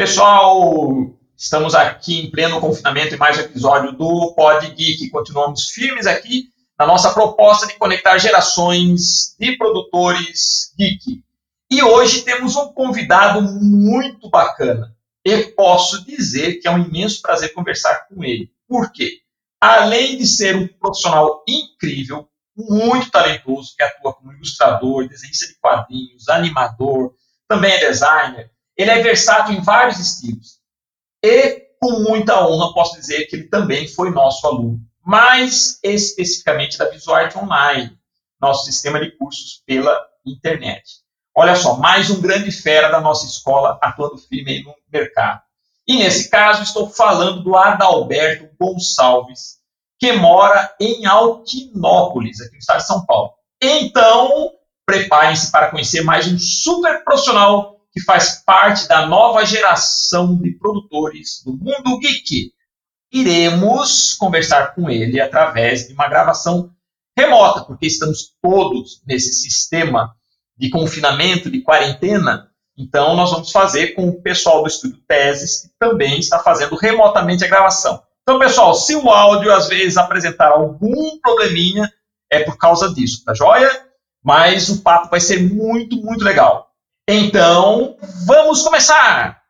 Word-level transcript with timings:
Pessoal, 0.00 1.12
estamos 1.36 1.74
aqui 1.74 2.20
em 2.20 2.30
pleno 2.30 2.58
confinamento 2.58 3.14
em 3.14 3.18
mais 3.18 3.36
um 3.36 3.42
episódio 3.42 3.92
do 3.92 4.32
Pod 4.34 4.66
Geek. 4.70 5.10
Continuamos 5.10 5.68
firmes 5.68 6.06
aqui 6.06 6.44
na 6.78 6.86
nossa 6.86 7.12
proposta 7.12 7.66
de 7.66 7.74
conectar 7.74 8.16
gerações 8.16 9.36
de 9.38 9.58
produtores 9.58 10.72
geek. 10.78 11.22
E 11.70 11.82
hoje 11.82 12.22
temos 12.22 12.56
um 12.56 12.72
convidado 12.72 13.42
muito 13.42 14.30
bacana. 14.30 14.96
E 15.22 15.48
posso 15.48 16.02
dizer 16.06 16.54
que 16.60 16.66
é 16.66 16.70
um 16.70 16.82
imenso 16.82 17.20
prazer 17.20 17.52
conversar 17.52 18.06
com 18.08 18.24
ele. 18.24 18.50
Por 18.66 18.90
quê? 18.90 19.18
Além 19.60 20.16
de 20.16 20.26
ser 20.26 20.56
um 20.56 20.66
profissional 20.66 21.44
incrível, 21.46 22.26
muito 22.56 23.10
talentoso, 23.10 23.74
que 23.76 23.82
atua 23.82 24.14
como 24.14 24.32
ilustrador, 24.32 25.06
desenhista 25.06 25.46
de 25.46 25.58
quadrinhos, 25.60 26.26
animador, 26.30 27.12
também 27.46 27.70
é 27.72 27.86
designer, 27.86 28.50
ele 28.80 28.90
é 28.90 29.02
versátil 29.02 29.54
em 29.54 29.60
vários 29.60 29.98
estilos. 29.98 30.58
E, 31.22 31.66
com 31.80 32.00
muita 32.00 32.46
honra, 32.46 32.72
posso 32.72 32.98
dizer 32.98 33.26
que 33.26 33.36
ele 33.36 33.48
também 33.48 33.86
foi 33.86 34.10
nosso 34.10 34.46
aluno, 34.46 34.80
mais 35.04 35.78
especificamente 35.82 36.78
da 36.78 36.88
VisuArt 36.88 37.36
Online, 37.36 37.96
nosso 38.40 38.64
sistema 38.64 39.00
de 39.00 39.10
cursos 39.16 39.62
pela 39.66 40.00
internet. 40.24 40.82
Olha 41.36 41.54
só, 41.56 41.76
mais 41.76 42.10
um 42.10 42.20
grande 42.20 42.50
fera 42.50 42.88
da 42.88 43.00
nossa 43.00 43.26
escola 43.26 43.78
atuando 43.82 44.18
firme 44.18 44.62
no 44.62 44.74
mercado. 44.92 45.40
E 45.86 45.96
nesse 45.96 46.30
caso, 46.30 46.62
estou 46.62 46.88
falando 46.88 47.42
do 47.42 47.56
Adalberto 47.56 48.48
Gonçalves, 48.58 49.58
que 49.98 50.12
mora 50.12 50.74
em 50.80 51.04
Alquinópolis, 51.04 52.40
aqui 52.40 52.52
no 52.52 52.58
estado 52.58 52.78
de 52.78 52.86
São 52.86 53.04
Paulo. 53.04 53.32
Então, 53.60 54.52
preparem-se 54.86 55.50
para 55.50 55.70
conhecer 55.70 56.02
mais 56.02 56.26
um 56.26 56.38
super 56.38 57.04
profissional 57.04 57.79
que 57.92 58.00
faz 58.00 58.42
parte 58.44 58.86
da 58.88 59.06
nova 59.06 59.44
geração 59.44 60.36
de 60.36 60.52
produtores 60.52 61.42
do 61.44 61.52
mundo 61.52 61.98
geek. 61.98 62.52
Iremos 63.12 64.14
conversar 64.14 64.74
com 64.74 64.88
ele 64.88 65.20
através 65.20 65.88
de 65.88 65.94
uma 65.94 66.08
gravação 66.08 66.70
remota, 67.18 67.64
porque 67.64 67.86
estamos 67.86 68.34
todos 68.40 69.02
nesse 69.06 69.32
sistema 69.32 70.14
de 70.56 70.70
confinamento, 70.70 71.50
de 71.50 71.60
quarentena. 71.62 72.48
Então, 72.76 73.16
nós 73.16 73.30
vamos 73.30 73.50
fazer 73.50 73.88
com 73.88 74.08
o 74.08 74.22
pessoal 74.22 74.62
do 74.62 74.68
Estúdio 74.68 74.98
Teses, 75.08 75.62
que 75.62 75.68
também 75.78 76.20
está 76.20 76.38
fazendo 76.38 76.76
remotamente 76.76 77.44
a 77.44 77.48
gravação. 77.48 78.02
Então, 78.22 78.38
pessoal, 78.38 78.74
se 78.74 78.94
o 78.94 79.10
áudio 79.10 79.52
às 79.52 79.68
vezes 79.68 79.96
apresentar 79.96 80.52
algum 80.52 81.18
probleminha, 81.20 81.90
é 82.30 82.44
por 82.44 82.56
causa 82.56 82.92
disso, 82.94 83.24
tá 83.24 83.34
joia? 83.34 83.68
Mas 84.22 84.68
o 84.68 84.82
papo 84.82 85.10
vai 85.10 85.18
ser 85.18 85.42
muito, 85.42 85.96
muito 85.96 86.24
legal. 86.24 86.69
Então, 87.12 87.96
vamos 88.24 88.62
começar! 88.62 89.40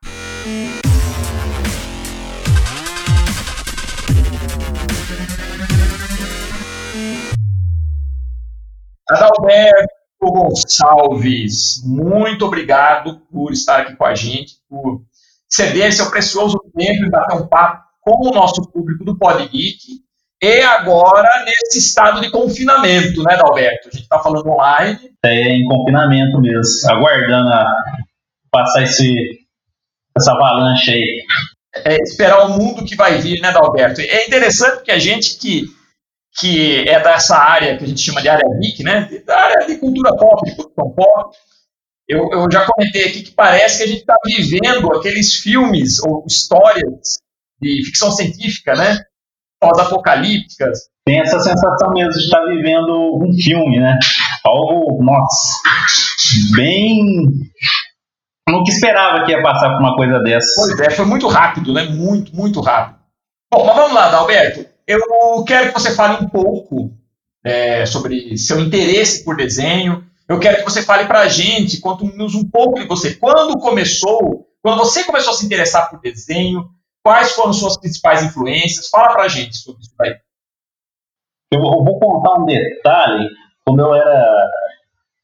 Adalberto 9.10 9.76
Gonçalves, 10.22 11.82
muito 11.84 12.46
obrigado 12.46 13.20
por 13.30 13.52
estar 13.52 13.82
aqui 13.82 13.94
com 13.94 14.06
a 14.06 14.14
gente, 14.14 14.54
por 14.66 15.02
ceder 15.46 15.92
seu 15.92 16.10
precioso 16.10 16.58
tempo 16.74 17.04
e 17.04 17.10
bater 17.10 17.36
um 17.36 17.46
papo 17.46 17.84
com 18.00 18.26
o 18.26 18.32
nosso 18.32 18.62
público 18.72 19.04
do 19.04 19.18
PodGeek. 19.18 20.02
E 20.42 20.62
agora 20.62 21.28
nesse 21.44 21.78
estado 21.78 22.20
de 22.20 22.30
confinamento, 22.30 23.22
né, 23.22 23.36
Dalberto? 23.36 23.88
A 23.88 23.90
gente 23.90 24.02
está 24.02 24.18
falando 24.18 24.48
online. 24.48 24.98
É, 25.22 25.52
em 25.52 25.64
confinamento 25.64 26.40
mesmo, 26.40 26.90
aguardando 26.90 27.52
a 27.52 27.66
passar 28.50 28.82
esse, 28.82 29.12
essa 30.16 30.32
avalanche 30.32 30.92
aí. 30.92 31.24
É, 31.84 31.96
esperar 32.02 32.46
o 32.46 32.58
mundo 32.58 32.84
que 32.84 32.96
vai 32.96 33.18
vir, 33.18 33.40
né, 33.40 33.52
Dalberto? 33.52 34.00
É 34.00 34.26
interessante 34.26 34.82
que 34.82 34.90
a 34.90 34.98
gente 34.98 35.38
que, 35.38 35.66
que 36.38 36.88
é 36.88 37.00
dessa 37.00 37.36
área 37.36 37.76
que 37.76 37.84
a 37.84 37.86
gente 37.86 38.00
chama 38.00 38.22
de 38.22 38.28
área 38.28 38.48
geek, 38.60 38.82
né, 38.82 39.10
da 39.26 39.38
área 39.38 39.66
de 39.66 39.76
cultura 39.76 40.16
pop, 40.16 40.42
de 40.48 40.56
produção 40.56 40.90
pop, 40.90 41.36
eu, 42.08 42.28
eu 42.32 42.48
já 42.50 42.66
comentei 42.66 43.04
aqui 43.04 43.22
que 43.22 43.30
parece 43.30 43.78
que 43.78 43.84
a 43.84 43.86
gente 43.86 44.00
está 44.00 44.16
vivendo 44.24 44.90
aqueles 44.96 45.34
filmes 45.34 46.02
ou 46.02 46.24
histórias 46.26 47.18
de 47.60 47.84
ficção 47.84 48.10
científica, 48.10 48.74
né, 48.74 48.98
pós-apocalípticas. 49.60 50.78
Tem 51.04 51.20
essa 51.20 51.38
sensação 51.38 51.90
mesmo 51.92 52.12
de 52.12 52.18
estar 52.18 52.44
vivendo 52.46 53.18
um 53.22 53.32
filme, 53.34 53.78
né? 53.78 53.96
Algo, 54.44 55.02
nossa, 55.02 55.54
bem. 56.56 57.26
Nunca 58.48 58.70
esperava 58.70 59.24
que 59.24 59.32
ia 59.32 59.42
passar 59.42 59.70
por 59.70 59.80
uma 59.80 59.94
coisa 59.94 60.18
dessa. 60.20 60.48
Pois 60.56 60.80
é, 60.80 60.90
foi 60.90 61.04
muito 61.04 61.28
rápido, 61.28 61.72
né? 61.72 61.84
Muito, 61.84 62.34
muito 62.34 62.60
rápido. 62.60 62.98
Bom, 63.52 63.64
mas 63.66 63.76
vamos 63.76 63.92
lá, 63.92 64.14
Alberto. 64.14 64.64
Eu 64.86 65.44
quero 65.46 65.68
que 65.68 65.80
você 65.80 65.94
fale 65.94 66.24
um 66.24 66.28
pouco 66.28 66.92
é, 67.44 67.86
sobre 67.86 68.36
seu 68.38 68.60
interesse 68.60 69.24
por 69.24 69.36
desenho. 69.36 70.04
Eu 70.28 70.38
quero 70.38 70.58
que 70.58 70.64
você 70.64 70.82
fale 70.82 71.06
para 71.06 71.20
a 71.20 71.28
gente, 71.28 71.80
conte-nos 71.80 72.34
um 72.34 72.48
pouco 72.48 72.78
de 72.78 72.86
você. 72.86 73.14
Quando 73.14 73.58
começou, 73.58 74.46
quando 74.62 74.78
você 74.78 75.04
começou 75.04 75.32
a 75.32 75.36
se 75.36 75.44
interessar 75.44 75.90
por 75.90 76.00
desenho, 76.00 76.68
Quais 77.02 77.32
foram 77.32 77.52
suas 77.52 77.78
principais 77.78 78.22
influências? 78.22 78.88
Fala 78.88 79.12
pra 79.12 79.28
gente 79.28 79.56
sobre 79.56 79.80
isso 79.80 79.94
aí. 80.00 80.14
Eu 81.52 81.60
vou 81.60 81.98
contar 81.98 82.40
um 82.40 82.44
detalhe. 82.44 83.28
Quando 83.64 83.80
eu 83.80 83.94
era 83.94 84.50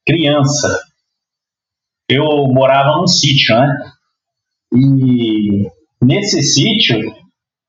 criança, 0.05 0.81
eu 2.09 2.23
morava 2.47 2.97
num 2.97 3.07
sítio, 3.07 3.55
né? 3.55 3.67
E 4.73 5.67
nesse 6.01 6.41
sítio, 6.41 6.99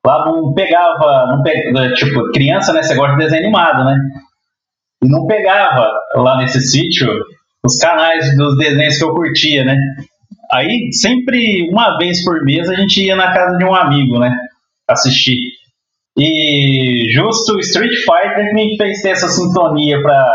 lá 0.04 0.24
não 0.24 0.54
pegava, 0.54 1.26
não 1.26 1.42
pegava, 1.42 1.92
tipo, 1.94 2.30
criança, 2.32 2.72
né? 2.72 2.82
Você 2.82 2.94
gosta 2.94 3.16
de 3.16 3.24
desenho 3.24 3.42
animado, 3.42 3.84
né? 3.84 3.96
E 5.02 5.08
não 5.08 5.26
pegava 5.26 5.88
lá 6.14 6.38
nesse 6.38 6.60
sítio 6.60 7.08
os 7.64 7.78
canais 7.78 8.36
dos 8.36 8.56
desenhos 8.56 8.98
que 8.98 9.04
eu 9.04 9.14
curtia, 9.14 9.64
né? 9.64 9.76
Aí, 10.52 10.90
sempre, 10.92 11.68
uma 11.70 11.98
vez 11.98 12.24
por 12.24 12.42
mês, 12.44 12.68
a 12.68 12.74
gente 12.74 13.04
ia 13.04 13.16
na 13.16 13.32
casa 13.32 13.56
de 13.58 13.64
um 13.64 13.74
amigo, 13.74 14.18
né? 14.18 14.34
Assistir. 14.88 15.38
E 16.16 17.12
justo 17.12 17.54
o 17.54 17.60
Street 17.60 17.92
Fighter 17.92 18.52
me 18.54 18.76
fez 18.76 19.02
ter 19.02 19.10
essa 19.10 19.28
sintonia 19.28 20.00
para 20.02 20.34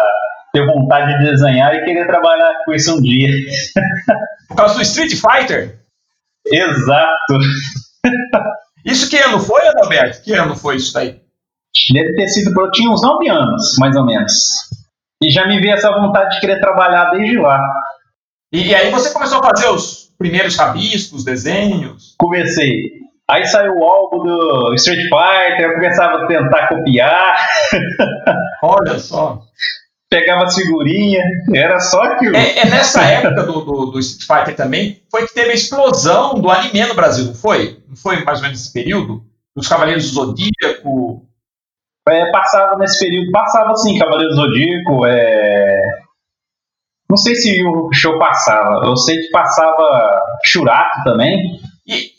ter 0.54 0.66
vontade 0.66 1.18
de 1.18 1.32
desenhar 1.32 1.74
e 1.76 1.84
querer 1.84 2.06
trabalhar 2.06 2.54
com 2.64 2.74
isso 2.74 2.96
um 2.96 3.02
dia. 3.02 3.28
Por 4.48 4.56
causa 4.56 4.76
do 4.76 4.82
Street 4.82 5.12
Fighter? 5.12 5.80
Exato. 6.48 7.38
Isso 8.86 9.10
que 9.10 9.18
ano 9.18 9.40
foi, 9.40 9.66
Adalberto? 9.66 10.22
Que 10.24 10.34
ano 10.34 10.58
foi 10.58 10.76
isso 10.76 10.94
daí? 10.94 11.22
Deve 11.94 12.16
ter 12.16 12.28
sido, 12.28 12.60
eu 12.60 12.70
tinha 12.70 12.92
uns 12.92 13.02
9 13.02 13.30
anos, 13.30 13.78
mais 13.80 13.96
ou 13.96 14.06
menos. 14.06 14.34
E 15.24 15.32
já 15.32 15.48
me 15.48 15.60
veio 15.62 15.74
essa 15.74 15.90
vontade 15.90 16.36
de 16.36 16.42
querer 16.42 16.60
trabalhar 16.60 17.12
desde 17.12 17.38
lá. 17.40 17.60
E, 18.52 18.68
e 18.68 18.76
aí 18.76 18.92
você 18.92 19.12
começou 19.12 19.40
a 19.40 19.44
fazer 19.44 19.70
os 19.70 20.03
primeiros 20.18 20.56
rabiscos, 20.56 21.24
desenhos? 21.24 22.16
Comecei. 22.18 23.04
Aí 23.30 23.46
saiu 23.46 23.74
o 23.78 23.84
álbum 23.84 24.20
do 24.20 24.74
Street 24.76 25.04
Fighter, 25.04 25.70
eu 25.70 25.74
começava 25.74 26.24
a 26.24 26.28
tentar 26.28 26.68
copiar. 26.68 27.38
Olha 28.62 29.00
só. 29.00 29.42
Pegava 30.10 30.44
as 30.44 30.54
figurinhas, 30.54 31.24
era 31.54 31.80
só 31.80 32.18
que. 32.18 32.28
É, 32.28 32.60
é 32.60 32.66
nessa 32.66 33.02
época 33.02 33.44
do, 33.44 33.62
do, 33.62 33.86
do, 33.88 34.00
Street 34.00 34.28
Fighter 34.28 34.56
também, 34.56 35.02
foi 35.10 35.26
que 35.26 35.34
teve 35.34 35.52
a 35.52 35.56
explosão 35.56 36.36
do 36.36 36.52
anime 36.52 36.86
no 36.86 36.94
Brasil, 36.94 37.26
não 37.26 37.34
foi? 37.34 37.80
Não 37.88 37.96
foi 37.96 38.24
mais 38.24 38.40
ou 38.40 38.44
menos 38.44 38.62
esse 38.62 38.72
período? 38.72 39.24
Dos 39.56 39.68
Cavaleiros 39.68 40.12
do 40.12 40.14
Zodíaco. 40.14 41.26
É, 42.08 42.30
passava 42.32 42.78
nesse 42.78 43.00
período, 43.00 43.32
passava 43.32 43.76
sim, 43.78 43.98
Cavaleiros 43.98 44.36
do 44.36 44.42
Zodíaco, 44.44 45.06
é, 45.08 45.83
não 47.14 47.18
sei 47.18 47.36
se 47.36 47.64
o 47.64 47.90
show 47.94 48.18
passava. 48.18 48.86
Eu 48.86 48.98
sei 48.98 49.18
que 49.18 49.30
passava 49.30 50.20
Churato 50.44 51.04
também. 51.04 51.60
E, 51.86 52.14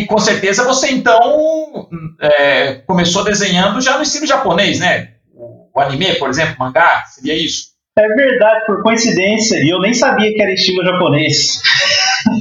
e 0.00 0.06
com 0.06 0.18
certeza 0.18 0.64
você 0.64 0.90
então 0.90 1.88
é, 2.20 2.74
começou 2.86 3.22
desenhando 3.22 3.80
já 3.80 3.96
no 3.96 4.02
estilo 4.02 4.26
japonês, 4.26 4.80
né? 4.80 5.10
O, 5.32 5.68
o 5.72 5.80
anime, 5.80 6.16
por 6.16 6.28
exemplo, 6.28 6.56
mangá, 6.58 7.04
seria 7.04 7.36
isso? 7.36 7.72
É 7.96 8.08
verdade, 8.08 8.66
por 8.66 8.82
coincidência, 8.82 9.62
e 9.62 9.68
eu 9.68 9.78
nem 9.78 9.92
sabia 9.92 10.32
que 10.32 10.42
era 10.42 10.52
estilo 10.52 10.84
japonês. 10.84 11.60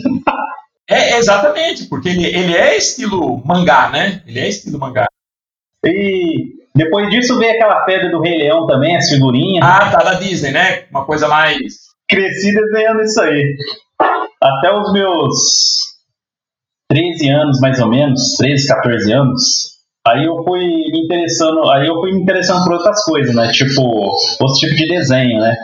é, 0.89 1.17
exatamente, 1.17 1.85
porque 1.85 2.09
ele, 2.09 2.25
ele 2.25 2.55
é 2.55 2.77
estilo 2.77 3.45
mangá, 3.45 3.89
né? 3.89 4.23
Ele 4.25 4.39
é 4.39 4.47
estilo 4.47 4.79
mangá. 4.79 5.07
E 5.85 6.61
depois 6.73 7.09
disso 7.09 7.37
veio 7.37 7.51
aquela 7.51 7.83
febre 7.85 8.09
do 8.09 8.21
Rei 8.21 8.37
Leão 8.37 8.65
também, 8.65 8.95
as 8.95 9.09
figurinhas. 9.09 9.63
Ah, 9.63 9.91
tá, 9.91 10.03
da 10.03 10.13
Disney, 10.13 10.51
né? 10.51 10.85
Uma 10.89 11.05
coisa 11.05 11.27
mais 11.27 11.90
cresci 12.11 12.53
desenhando 12.53 13.01
isso 13.01 13.21
aí. 13.21 13.55
Até 14.41 14.77
os 14.77 14.91
meus 14.91 15.33
13 16.91 17.29
anos, 17.29 17.59
mais 17.61 17.79
ou 17.79 17.89
menos, 17.89 18.35
13, 18.37 18.67
14 18.67 19.13
anos, 19.13 19.43
aí 20.05 20.25
eu 20.25 20.43
fui 20.43 20.59
me 20.59 21.05
interessando, 21.05 21.69
aí 21.69 21.87
eu 21.87 21.95
fui 22.01 22.11
me 22.11 22.21
interessando 22.21 22.63
por 22.65 22.73
outras 22.73 23.03
coisas, 23.05 23.33
né? 23.33 23.49
Tipo, 23.51 23.81
outro 23.81 24.59
tipo 24.59 24.75
de 24.75 24.87
desenho, 24.89 25.39
né? 25.39 25.55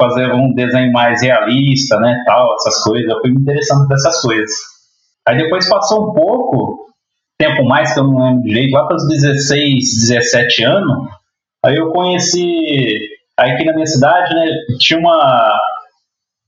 Fazer 0.00 0.30
um 0.32 0.52
desenho 0.54 0.92
mais 0.92 1.22
realista, 1.22 1.98
né? 2.00 2.14
Tal, 2.26 2.54
essas 2.54 2.82
coisas. 2.84 3.08
Eu 3.08 3.20
fui 3.20 3.30
me 3.30 3.40
interessando 3.40 3.88
por 3.88 3.94
essas 3.94 4.20
coisas. 4.20 4.50
Aí 5.26 5.38
depois 5.38 5.68
passou 5.68 6.10
um 6.10 6.14
pouco, 6.14 6.86
tempo 7.38 7.64
mais 7.64 7.94
que 7.94 8.00
eu 8.00 8.04
não 8.04 8.24
lembro 8.24 8.42
direito, 8.42 8.72
lá 8.72 8.86
para 8.86 8.96
os 8.96 9.08
16, 9.08 10.08
17 10.08 10.64
anos, 10.64 11.08
aí 11.64 11.76
eu 11.76 11.90
conheci, 11.92 12.44
aí 13.38 13.52
aqui 13.52 13.64
na 13.64 13.74
minha 13.74 13.86
cidade, 13.86 14.34
né, 14.34 14.46
tinha 14.78 14.98
uma, 14.98 15.52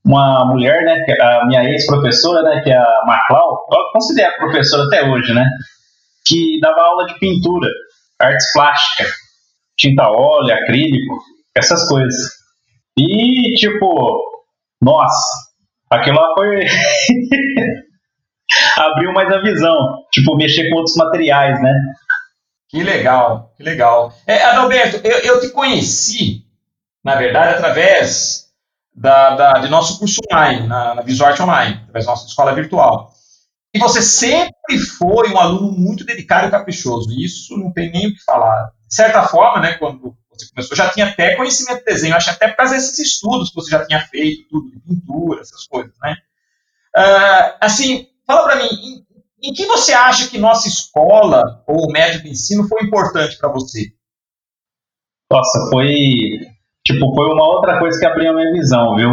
uma 0.03 0.45
mulher, 0.45 0.83
né, 0.83 0.95
a 1.21 1.45
minha 1.45 1.63
ex-professora, 1.63 2.41
né, 2.43 2.61
que 2.63 2.71
é 2.71 2.77
a 2.77 3.03
Maclau, 3.05 3.67
eu 3.71 3.91
considero 3.93 4.37
professora 4.37 4.83
até 4.85 5.03
hoje, 5.09 5.33
né, 5.33 5.45
que 6.25 6.59
dava 6.59 6.81
aula 6.81 7.05
de 7.05 7.19
pintura, 7.19 7.69
artes 8.19 8.51
plásticas, 8.53 9.11
tinta 9.77 10.03
óleo, 10.09 10.53
acrílico, 10.53 11.17
essas 11.55 11.87
coisas. 11.87 12.15
E, 12.97 13.53
tipo, 13.55 14.19
nossa, 14.81 15.25
aquilo 15.89 16.17
lá 16.17 16.33
foi. 16.35 16.65
abriu 18.77 19.13
mais 19.13 19.31
a 19.31 19.41
visão, 19.41 19.77
tipo, 20.11 20.35
mexer 20.35 20.69
com 20.69 20.77
outros 20.77 20.95
materiais, 20.97 21.61
né? 21.61 21.71
Que 22.69 22.83
legal, 22.83 23.53
que 23.57 23.63
legal. 23.63 24.13
É, 24.25 24.43
Adalberto, 24.43 25.05
eu, 25.05 25.19
eu 25.19 25.41
te 25.41 25.49
conheci, 25.49 26.43
na 27.03 27.15
verdade, 27.15 27.55
através 27.55 28.50
da, 28.93 29.35
da, 29.35 29.53
de 29.59 29.69
nosso 29.69 29.99
curso 29.99 30.19
online, 30.31 30.67
na, 30.67 30.95
na 30.95 31.01
Visuart 31.01 31.39
Online, 31.39 31.75
através 31.81 32.05
da 32.05 32.11
nossa 32.11 32.27
escola 32.27 32.53
virtual. 32.53 33.11
E 33.73 33.79
você 33.79 34.01
sempre 34.01 34.77
foi 34.97 35.29
um 35.31 35.39
aluno 35.39 35.71
muito 35.71 36.03
dedicado 36.03 36.47
e 36.47 36.51
caprichoso. 36.51 37.09
Isso 37.11 37.57
não 37.57 37.71
tem 37.71 37.89
nem 37.89 38.07
o 38.07 38.13
que 38.13 38.23
falar. 38.23 38.71
De 38.87 38.95
certa 38.95 39.23
forma, 39.23 39.61
né, 39.61 39.73
quando 39.75 40.15
você 40.29 40.49
começou, 40.49 40.75
já 40.75 40.89
tinha 40.89 41.07
até 41.07 41.35
conhecimento 41.35 41.79
de 41.79 41.85
desenho, 41.85 42.15
acho 42.15 42.29
até 42.29 42.49
por 42.49 42.57
causa 42.57 42.73
desses 42.73 42.99
estudos 42.99 43.49
que 43.49 43.55
você 43.55 43.71
já 43.71 43.85
tinha 43.85 44.01
feito, 44.07 44.49
tudo, 44.49 44.71
de 44.71 44.79
pintura, 44.79 45.41
essas 45.41 45.65
coisas, 45.65 45.93
né? 46.01 46.17
Uh, 46.97 47.57
assim, 47.61 48.07
fala 48.27 48.43
para 48.43 48.55
mim, 48.57 48.69
em, 48.69 49.05
em, 49.49 49.53
que 49.53 49.65
você 49.65 49.93
acha 49.93 50.29
que 50.29 50.37
nossa 50.37 50.67
escola 50.67 51.63
ou 51.65 51.87
o 51.87 51.91
método 51.91 52.23
de 52.23 52.31
ensino 52.31 52.67
foi 52.67 52.83
importante 52.83 53.37
para 53.37 53.49
você? 53.49 53.93
Nossa, 55.31 55.69
foi, 55.69 55.89
tipo, 56.93 57.13
foi 57.15 57.25
uma 57.27 57.47
outra 57.47 57.79
coisa 57.79 57.99
que 57.99 58.05
abriu 58.05 58.31
a 58.31 58.35
minha 58.35 58.51
visão, 58.51 58.95
viu? 58.95 59.09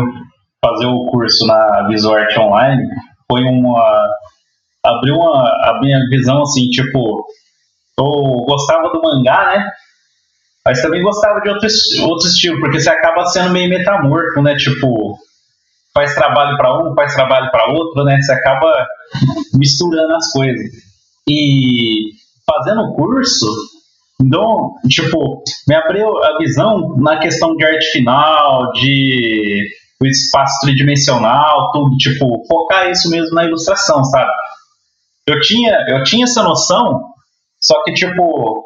Fazer 0.65 0.87
o 0.87 1.07
curso 1.07 1.47
na 1.47 1.87
Visuart 1.89 2.37
Online 2.39 2.83
foi 3.31 3.43
uma, 3.45 4.09
abriu 4.85 5.15
uma, 5.15 5.43
a 5.43 5.79
minha 5.81 5.99
visão, 6.09 6.43
assim, 6.43 6.69
tipo, 6.69 7.25
eu 7.99 8.05
gostava 8.47 8.89
do 8.91 9.03
mangá, 9.03 9.53
né? 9.53 9.71
Mas 10.65 10.83
também 10.83 11.03
gostava 11.03 11.41
de 11.41 11.49
outro, 11.49 11.67
outro 12.03 12.29
estilo, 12.29 12.61
porque 12.61 12.81
você 12.81 12.91
acaba 12.91 13.25
sendo 13.27 13.51
meio 13.51 13.71
metamorfo, 13.71 14.43
né? 14.43 14.55
Tipo, 14.57 15.17
faz 15.95 16.15
trabalho 16.15 16.57
para 16.57 16.79
um, 16.79 16.95
faz 16.95 17.15
trabalho 17.15 17.51
para 17.51 17.73
outro, 17.73 18.05
né? 18.05 18.19
Você 18.21 18.33
acaba 18.33 18.87
misturando 19.55 20.15
as 20.15 20.31
coisas. 20.31 20.67
E 21.29 22.11
fazendo 22.47 22.83
o 22.83 22.95
curso, 22.95 23.47
então, 24.21 24.75
tipo, 24.89 25.43
me 25.67 25.75
abriu 25.75 26.09
a 26.25 26.39
visão 26.39 26.97
na 26.99 27.19
questão 27.19 27.55
de 27.55 27.65
arte 27.65 27.87
final, 27.93 28.73
de 28.73 29.65
o 30.03 30.07
espaço 30.07 30.61
tridimensional, 30.63 31.71
tudo, 31.73 31.97
tipo, 31.97 32.27
focar 32.49 32.91
isso 32.91 33.11
mesmo 33.11 33.35
na 33.35 33.45
ilustração, 33.45 34.03
sabe? 34.05 34.31
Eu 35.27 35.41
tinha, 35.41 35.85
eu 35.89 36.03
tinha 36.03 36.25
essa 36.25 36.43
noção, 36.43 37.03
só 37.61 37.83
que, 37.85 37.93
tipo, 37.93 38.65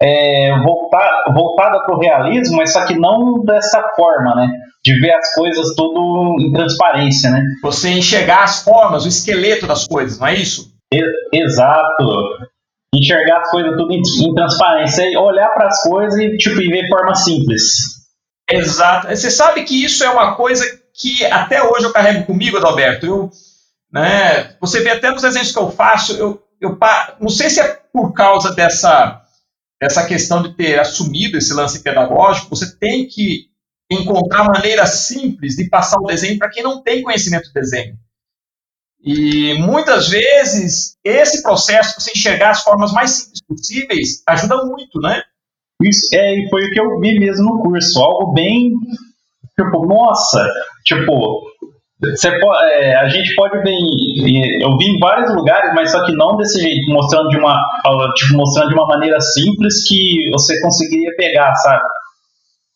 é, 0.00 0.58
voltar, 0.62 1.24
voltada 1.34 1.82
para 1.82 1.96
o 1.96 1.98
realismo, 1.98 2.56
mas 2.56 2.72
só 2.72 2.84
que 2.86 2.94
não 2.94 3.44
dessa 3.44 3.82
forma, 3.96 4.34
né? 4.34 4.48
De 4.84 4.98
ver 5.00 5.12
as 5.12 5.34
coisas 5.34 5.74
tudo 5.74 6.36
em 6.40 6.52
transparência, 6.52 7.30
né? 7.30 7.42
Você 7.62 7.90
enxergar 7.90 8.44
as 8.44 8.62
formas, 8.62 9.04
o 9.04 9.08
esqueleto 9.08 9.66
das 9.66 9.86
coisas, 9.86 10.18
não 10.18 10.26
é 10.26 10.34
isso? 10.34 10.70
E, 10.92 11.02
exato. 11.32 12.04
Enxergar 12.94 13.40
as 13.40 13.50
coisas 13.50 13.76
tudo 13.76 13.92
em, 13.92 14.00
em 14.00 14.34
transparência, 14.34 15.20
olhar 15.20 15.48
para 15.50 15.66
as 15.66 15.82
coisas 15.82 16.18
e 16.18 16.36
tipo 16.36 16.60
e 16.60 16.68
ver 16.68 16.88
forma 16.88 17.14
simples. 17.14 17.62
Exato. 18.48 19.08
Você 19.08 19.30
sabe 19.30 19.64
que 19.64 19.84
isso 19.84 20.04
é 20.04 20.10
uma 20.10 20.34
coisa 20.36 20.64
que 20.94 21.24
até 21.26 21.62
hoje 21.62 21.84
eu 21.84 21.92
carrego 21.92 22.24
comigo, 22.24 22.56
Adalberto. 22.56 23.06
Eu, 23.06 23.30
né, 23.92 24.56
você 24.60 24.80
vê 24.80 24.90
até 24.90 25.10
nos 25.10 25.22
desenhos 25.22 25.52
que 25.52 25.58
eu 25.58 25.70
faço, 25.70 26.12
eu, 26.14 26.42
eu 26.60 26.78
não 27.20 27.28
sei 27.28 27.50
se 27.50 27.60
é 27.60 27.80
por 27.92 28.12
causa 28.12 28.52
dessa 28.54 29.20
essa 29.80 30.06
questão 30.06 30.42
de 30.42 30.54
ter 30.54 30.78
assumido 30.78 31.36
esse 31.36 31.52
lance 31.52 31.82
pedagógico, 31.82 32.48
você 32.48 32.74
tem 32.76 33.06
que 33.06 33.48
encontrar 33.90 34.44
maneiras 34.44 34.90
simples 35.06 35.56
de 35.56 35.68
passar 35.68 35.98
o 35.98 36.06
desenho 36.06 36.38
para 36.38 36.48
quem 36.48 36.62
não 36.62 36.82
tem 36.82 37.02
conhecimento 37.02 37.48
de 37.48 37.52
desenho. 37.52 37.96
E 39.04 39.54
muitas 39.60 40.08
vezes 40.08 40.96
esse 41.04 41.42
processo, 41.42 42.00
você 42.00 42.10
enxergar 42.12 42.50
as 42.50 42.62
formas 42.62 42.92
mais 42.92 43.10
simples 43.10 43.42
possíveis, 43.46 44.22
ajuda 44.26 44.64
muito, 44.64 45.00
né? 45.00 45.22
Isso 45.82 46.08
é, 46.14 46.36
e 46.36 46.48
foi 46.48 46.64
o 46.64 46.70
que 46.70 46.80
eu 46.80 46.98
vi 47.00 47.18
mesmo 47.18 47.44
no 47.44 47.62
curso, 47.62 48.00
algo 48.00 48.32
bem 48.32 48.72
tipo, 49.56 49.86
nossa, 49.86 50.48
tipo, 50.84 51.42
pode, 52.40 52.72
é, 52.72 52.96
a 52.96 53.08
gente 53.08 53.34
pode 53.34 53.58
ver, 53.62 53.76
eu 54.60 54.76
vi 54.76 54.86
em 54.86 54.98
vários 54.98 55.34
lugares, 55.34 55.72
mas 55.74 55.92
só 55.92 56.04
que 56.04 56.12
não 56.12 56.36
desse 56.36 56.60
jeito, 56.60 56.92
mostrando 56.92 57.28
de 57.28 57.38
uma, 57.38 57.62
tipo, 58.14 58.36
mostrando 58.36 58.68
de 58.68 58.74
uma 58.74 58.86
maneira 58.86 59.20
simples 59.20 59.86
que 59.88 60.28
você 60.32 60.60
conseguiria 60.60 61.14
pegar, 61.16 61.54
sabe? 61.56 61.84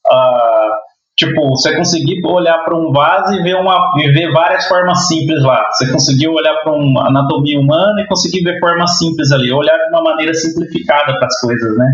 Uh, 0.06 0.87
tipo, 1.18 1.50
você 1.50 1.76
conseguir 1.76 2.24
olhar 2.24 2.58
para 2.64 2.76
um 2.76 2.92
vaso 2.92 3.34
e 3.34 3.42
ver, 3.42 3.56
uma, 3.56 3.92
e 3.98 4.10
ver 4.12 4.30
várias 4.32 4.66
formas 4.68 5.08
simples 5.08 5.42
lá. 5.42 5.62
Você 5.72 5.90
conseguiu 5.90 6.32
olhar 6.32 6.54
para 6.62 6.72
uma 6.72 7.08
anatomia 7.08 7.58
humana 7.58 8.00
e 8.00 8.06
conseguir 8.06 8.44
ver 8.44 8.60
formas 8.60 8.96
simples 8.98 9.32
ali, 9.32 9.52
olhar 9.52 9.76
de 9.76 9.90
uma 9.90 10.02
maneira 10.02 10.32
simplificada 10.32 11.12
para 11.18 11.26
as 11.26 11.40
coisas, 11.40 11.76
né? 11.76 11.86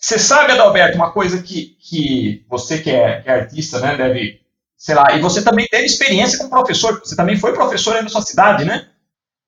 Você 0.00 0.18
sabe, 0.18 0.52
Adalberto, 0.52 0.96
uma 0.96 1.10
coisa 1.10 1.42
que, 1.42 1.76
que 1.80 2.44
você 2.48 2.78
que 2.78 2.90
é, 2.90 3.20
que 3.20 3.28
é 3.28 3.32
artista, 3.32 3.80
né, 3.80 3.96
deve 3.96 4.38
sei 4.76 4.94
lá, 4.94 5.12
e 5.12 5.20
você 5.20 5.42
também 5.42 5.66
teve 5.68 5.86
experiência 5.86 6.38
como 6.38 6.50
professor, 6.50 7.00
você 7.00 7.16
também 7.16 7.36
foi 7.36 7.52
professor 7.52 7.96
aí 7.96 8.02
na 8.02 8.08
sua 8.08 8.22
cidade, 8.22 8.64
né? 8.64 8.86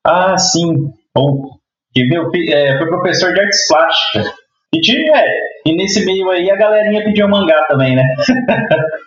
Ah, 0.04 0.36
sim. 0.36 0.92
Bom, 1.14 1.56
eu 1.94 2.30
é, 2.52 2.78
fui 2.78 2.88
professor 2.88 3.32
de 3.32 3.40
artes 3.40 3.68
plásticas. 3.68 4.39
E, 4.72 5.10
é, 5.10 5.24
e 5.66 5.74
nesse 5.74 6.04
meio 6.04 6.30
aí 6.30 6.50
a 6.50 6.56
galerinha 6.56 7.02
pediu 7.04 7.28
mangá 7.28 7.66
também, 7.66 7.96
né? 7.96 8.04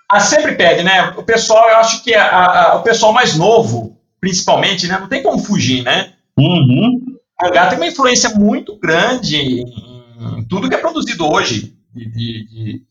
ah, 0.10 0.20
sempre 0.20 0.56
pede, 0.56 0.84
né? 0.84 1.14
O 1.16 1.24
pessoal, 1.24 1.70
eu 1.70 1.78
acho 1.78 2.04
que 2.04 2.14
a, 2.14 2.26
a, 2.26 2.76
o 2.76 2.84
pessoal 2.84 3.14
mais 3.14 3.38
novo, 3.38 3.98
principalmente, 4.20 4.88
né? 4.88 4.98
Não 5.00 5.08
tem 5.08 5.24
como 5.24 5.40
fugir, 5.40 5.84
né? 5.84 6.14
Uhum. 6.38 7.02
O 7.42 7.46
mangá 7.46 7.68
tem 7.68 7.78
uma 7.78 7.88
influência 7.88 8.30
muito 8.32 8.78
grande 8.78 9.38
em 9.38 10.46
tudo 10.50 10.70
que 10.70 10.76
é 10.76 10.80
produzido 10.80 11.32
hoje 11.32 11.74
de, 11.94 12.06
de, 12.10 12.48
de 12.48 12.82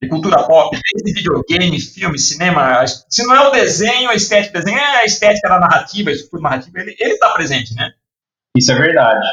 de 0.00 0.08
cultura 0.08 0.44
pop, 0.44 0.78
desde 0.94 1.20
videogame, 1.20 1.80
filme, 1.80 2.18
cinema. 2.18 2.84
Se 2.86 3.24
não 3.24 3.34
é 3.34 3.48
o 3.48 3.50
desenho, 3.50 4.10
a 4.10 4.14
estética 4.14 4.58
do 4.58 4.64
desenho, 4.64 4.78
é 4.78 4.96
a 4.98 5.04
estética 5.04 5.48
da 5.48 5.58
narrativa, 5.58 6.10
a 6.10 6.12
estrutura 6.12 6.42
narrativa, 6.42 6.80
ele 6.80 6.94
está 6.98 7.30
presente, 7.30 7.74
né? 7.74 7.92
Isso 8.56 8.72
é 8.72 8.74
verdade. 8.74 9.26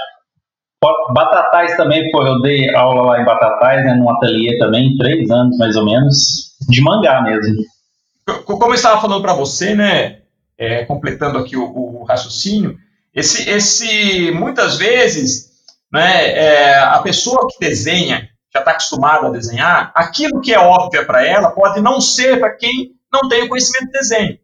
Batatais 1.14 1.76
também, 1.78 2.10
foi, 2.12 2.28
eu 2.28 2.42
dei 2.42 2.74
aula 2.76 3.04
lá 3.04 3.22
em 3.22 3.26
Batatais, 3.26 3.84
né, 3.84 3.94
num 3.94 4.10
ateliê 4.10 4.58
também, 4.58 4.98
três 4.98 5.30
anos 5.30 5.58
mais 5.58 5.76
ou 5.76 5.86
menos, 5.86 6.56
de 6.70 6.82
mangá 6.82 7.22
mesmo. 7.22 7.64
Como 8.46 8.72
eu 8.72 8.76
estava 8.76 9.02
falando 9.02 9.22
para 9.22 9.34
você, 9.34 9.76
né, 9.76 10.22
é, 10.58 10.86
completando 10.86 11.38
aqui 11.38 11.56
o, 11.56 11.64
o, 11.64 12.04
raciocínio, 12.04 12.78
esse, 13.14 13.50
esse 13.50 14.32
muitas 14.32 14.78
vezes, 14.78 15.52
né, 15.92 16.28
é, 16.32 16.80
a 16.80 17.00
pessoa 17.00 17.48
que 17.50 17.60
desenha, 17.60 18.30
já 18.54 18.60
está 18.60 18.72
acostumada 18.72 19.28
a 19.28 19.32
desenhar, 19.32 19.92
aquilo 19.96 20.42
que 20.42 20.54
é 20.54 20.60
óbvio 20.60 21.06
para 21.06 21.26
ela 21.26 21.52
pode 21.52 21.82
não 21.82 22.00
ser 22.00 22.40
para 22.40 22.52
quem 22.56 22.92
não 23.12 23.28
tem 23.28 23.44
o 23.44 23.50
conhecimento 23.50 23.92
de 23.92 24.00
desenho. 24.00 24.40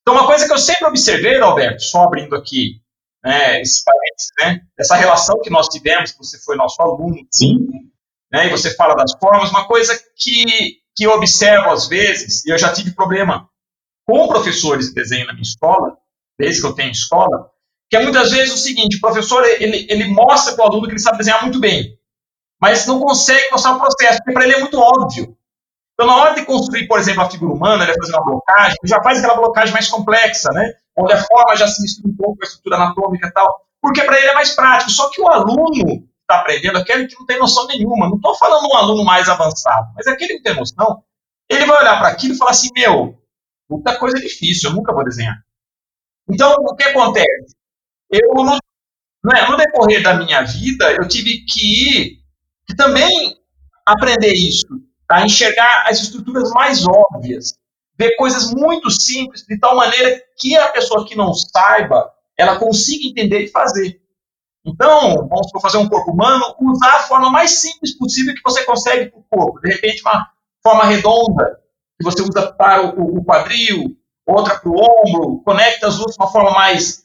Então, 0.00 0.14
uma 0.14 0.26
coisa 0.26 0.46
que 0.46 0.52
eu 0.52 0.58
sempre 0.58 0.86
observei, 0.86 1.40
Alberto, 1.40 1.82
só 1.82 2.02
abrindo 2.02 2.34
aqui 2.34 2.81
né, 3.24 3.62
né, 4.40 4.60
essa 4.78 4.96
relação 4.96 5.40
que 5.40 5.50
nós 5.50 5.68
tivemos, 5.68 6.14
você 6.18 6.38
foi 6.38 6.56
nosso 6.56 6.80
aluno, 6.82 7.16
sim, 7.30 7.58
né, 8.30 8.46
e 8.46 8.50
você 8.50 8.74
fala 8.74 8.94
das 8.94 9.12
formas, 9.18 9.50
uma 9.50 9.66
coisa 9.66 9.98
que, 10.16 10.80
que 10.96 11.04
eu 11.04 11.12
observo 11.12 11.70
às 11.70 11.86
vezes, 11.86 12.44
e 12.44 12.50
eu 12.50 12.58
já 12.58 12.72
tive 12.72 12.92
problema 12.92 13.48
com 14.06 14.26
professores 14.26 14.88
de 14.88 14.94
desenho 14.94 15.26
na 15.26 15.32
minha 15.32 15.42
escola, 15.42 15.96
desde 16.38 16.60
que 16.60 16.66
eu 16.66 16.74
tenho 16.74 16.90
escola, 16.90 17.50
que 17.88 17.96
é 17.96 18.02
muitas 18.02 18.30
vezes 18.30 18.54
o 18.54 18.58
seguinte, 18.58 18.96
o 18.96 19.00
professor 19.00 19.44
ele, 19.44 19.86
ele 19.88 20.06
mostra 20.06 20.54
para 20.54 20.64
o 20.64 20.68
aluno 20.68 20.86
que 20.86 20.92
ele 20.92 20.98
sabe 20.98 21.18
desenhar 21.18 21.42
muito 21.42 21.60
bem, 21.60 21.96
mas 22.60 22.86
não 22.86 23.00
consegue 23.00 23.50
mostrar 23.50 23.76
o 23.76 23.78
processo, 23.78 24.18
porque 24.18 24.32
para 24.32 24.44
ele 24.44 24.54
é 24.54 24.60
muito 24.60 24.78
óbvio. 24.78 25.36
Então, 26.02 26.16
na 26.16 26.20
hora 26.20 26.34
de 26.34 26.44
construir, 26.44 26.88
por 26.88 26.98
exemplo, 26.98 27.22
a 27.22 27.30
figura 27.30 27.54
humana, 27.54 27.84
ele 27.84 27.92
vai 27.92 28.00
fazer 28.00 28.12
uma 28.16 28.24
blocagem, 28.24 28.76
ele 28.82 28.90
já 28.90 29.00
faz 29.00 29.18
aquela 29.18 29.36
blocagem 29.36 29.72
mais 29.72 29.88
complexa, 29.88 30.50
né? 30.50 30.74
onde 30.96 31.12
a 31.12 31.22
forma 31.22 31.54
já 31.54 31.68
se 31.68 31.80
mistura 31.80 32.12
um 32.12 32.16
pouco 32.16 32.38
com 32.38 32.42
a 32.42 32.46
estrutura 32.46 32.74
anatômica 32.74 33.28
e 33.28 33.30
tal, 33.30 33.64
porque 33.80 34.02
para 34.02 34.18
ele 34.18 34.26
é 34.26 34.34
mais 34.34 34.50
prático. 34.50 34.90
Só 34.90 35.08
que 35.10 35.20
o 35.20 35.28
aluno 35.28 36.04
está 36.22 36.40
aprendendo, 36.40 36.78
aquele 36.78 37.06
que 37.06 37.16
não 37.16 37.24
tem 37.24 37.38
noção 37.38 37.68
nenhuma, 37.68 38.08
não 38.08 38.16
estou 38.16 38.34
falando 38.34 38.66
um 38.66 38.76
aluno 38.76 39.04
mais 39.04 39.28
avançado, 39.28 39.92
mas 39.94 40.08
aquele 40.08 40.38
que 40.38 40.42
tem 40.42 40.56
noção, 40.56 41.04
ele 41.48 41.66
vai 41.66 41.78
olhar 41.82 41.96
para 42.00 42.08
aquilo 42.08 42.34
e 42.34 42.36
falar 42.36 42.50
assim: 42.50 42.70
meu, 42.74 43.16
muita 43.70 43.96
coisa 43.96 44.18
difícil, 44.18 44.70
eu 44.70 44.74
nunca 44.74 44.92
vou 44.92 45.04
desenhar. 45.04 45.36
Então, 46.28 46.52
o 46.58 46.74
que 46.74 46.82
acontece? 46.82 47.54
Eu, 48.10 48.28
é? 49.32 49.48
no 49.48 49.56
decorrer 49.56 50.02
da 50.02 50.14
minha 50.14 50.42
vida, 50.42 50.90
eu 50.94 51.06
tive 51.06 51.44
que, 51.44 52.18
que 52.66 52.74
também 52.76 53.36
aprender 53.86 54.32
isso, 54.32 54.66
a 55.10 55.24
enxergar 55.24 55.84
as 55.86 56.00
estruturas 56.00 56.50
mais 56.50 56.86
óbvias, 56.86 57.54
ver 57.98 58.16
coisas 58.16 58.50
muito 58.50 58.90
simples, 58.90 59.44
de 59.46 59.58
tal 59.58 59.76
maneira 59.76 60.20
que 60.38 60.56
a 60.56 60.68
pessoa 60.68 61.06
que 61.06 61.14
não 61.14 61.34
saiba, 61.34 62.10
ela 62.36 62.58
consiga 62.58 63.06
entender 63.06 63.44
e 63.44 63.48
fazer. 63.48 64.00
Então, 64.64 65.28
vamos 65.28 65.50
fazer 65.60 65.78
um 65.78 65.88
corpo 65.88 66.12
humano, 66.12 66.54
usar 66.60 66.96
a 66.96 67.02
forma 67.02 67.30
mais 67.30 67.60
simples 67.60 67.96
possível 67.98 68.34
que 68.34 68.42
você 68.44 68.64
consegue 68.64 69.10
para 69.10 69.18
o 69.18 69.24
corpo. 69.24 69.60
De 69.60 69.68
repente, 69.72 70.02
uma 70.02 70.28
forma 70.62 70.84
redonda, 70.84 71.60
que 71.98 72.04
você 72.04 72.22
usa 72.22 72.52
para 72.52 72.94
o, 72.94 73.18
o 73.18 73.24
quadril, 73.24 73.96
outra 74.26 74.58
para 74.58 74.70
o 74.70 74.74
ombro, 74.74 75.42
conecta 75.44 75.88
as 75.88 75.96
duas 75.96 76.14
de 76.14 76.22
uma 76.22 76.30
forma 76.30 76.52
mais, 76.52 77.04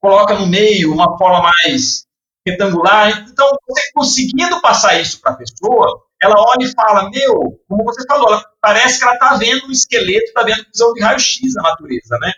coloca 0.00 0.38
no 0.38 0.46
meio, 0.46 0.92
uma 0.92 1.16
forma 1.16 1.42
mais 1.42 2.06
retangular. 2.46 3.26
Então, 3.30 3.48
você 3.66 3.80
conseguindo 3.94 4.60
passar 4.60 5.00
isso 5.00 5.20
para 5.20 5.32
a 5.32 5.36
pessoa, 5.36 6.02
ela 6.22 6.34
olha 6.38 6.64
e 6.64 6.72
fala, 6.72 7.10
meu, 7.10 7.60
como 7.68 7.84
você 7.84 8.04
falou, 8.06 8.42
parece 8.60 8.98
que 8.98 9.04
ela 9.04 9.14
está 9.14 9.36
vendo 9.36 9.66
um 9.66 9.70
esqueleto, 9.70 10.26
está 10.26 10.42
vendo 10.42 10.66
visão 10.70 10.92
de 10.92 11.00
raio-x 11.00 11.54
da 11.54 11.62
natureza, 11.62 12.18
né? 12.20 12.32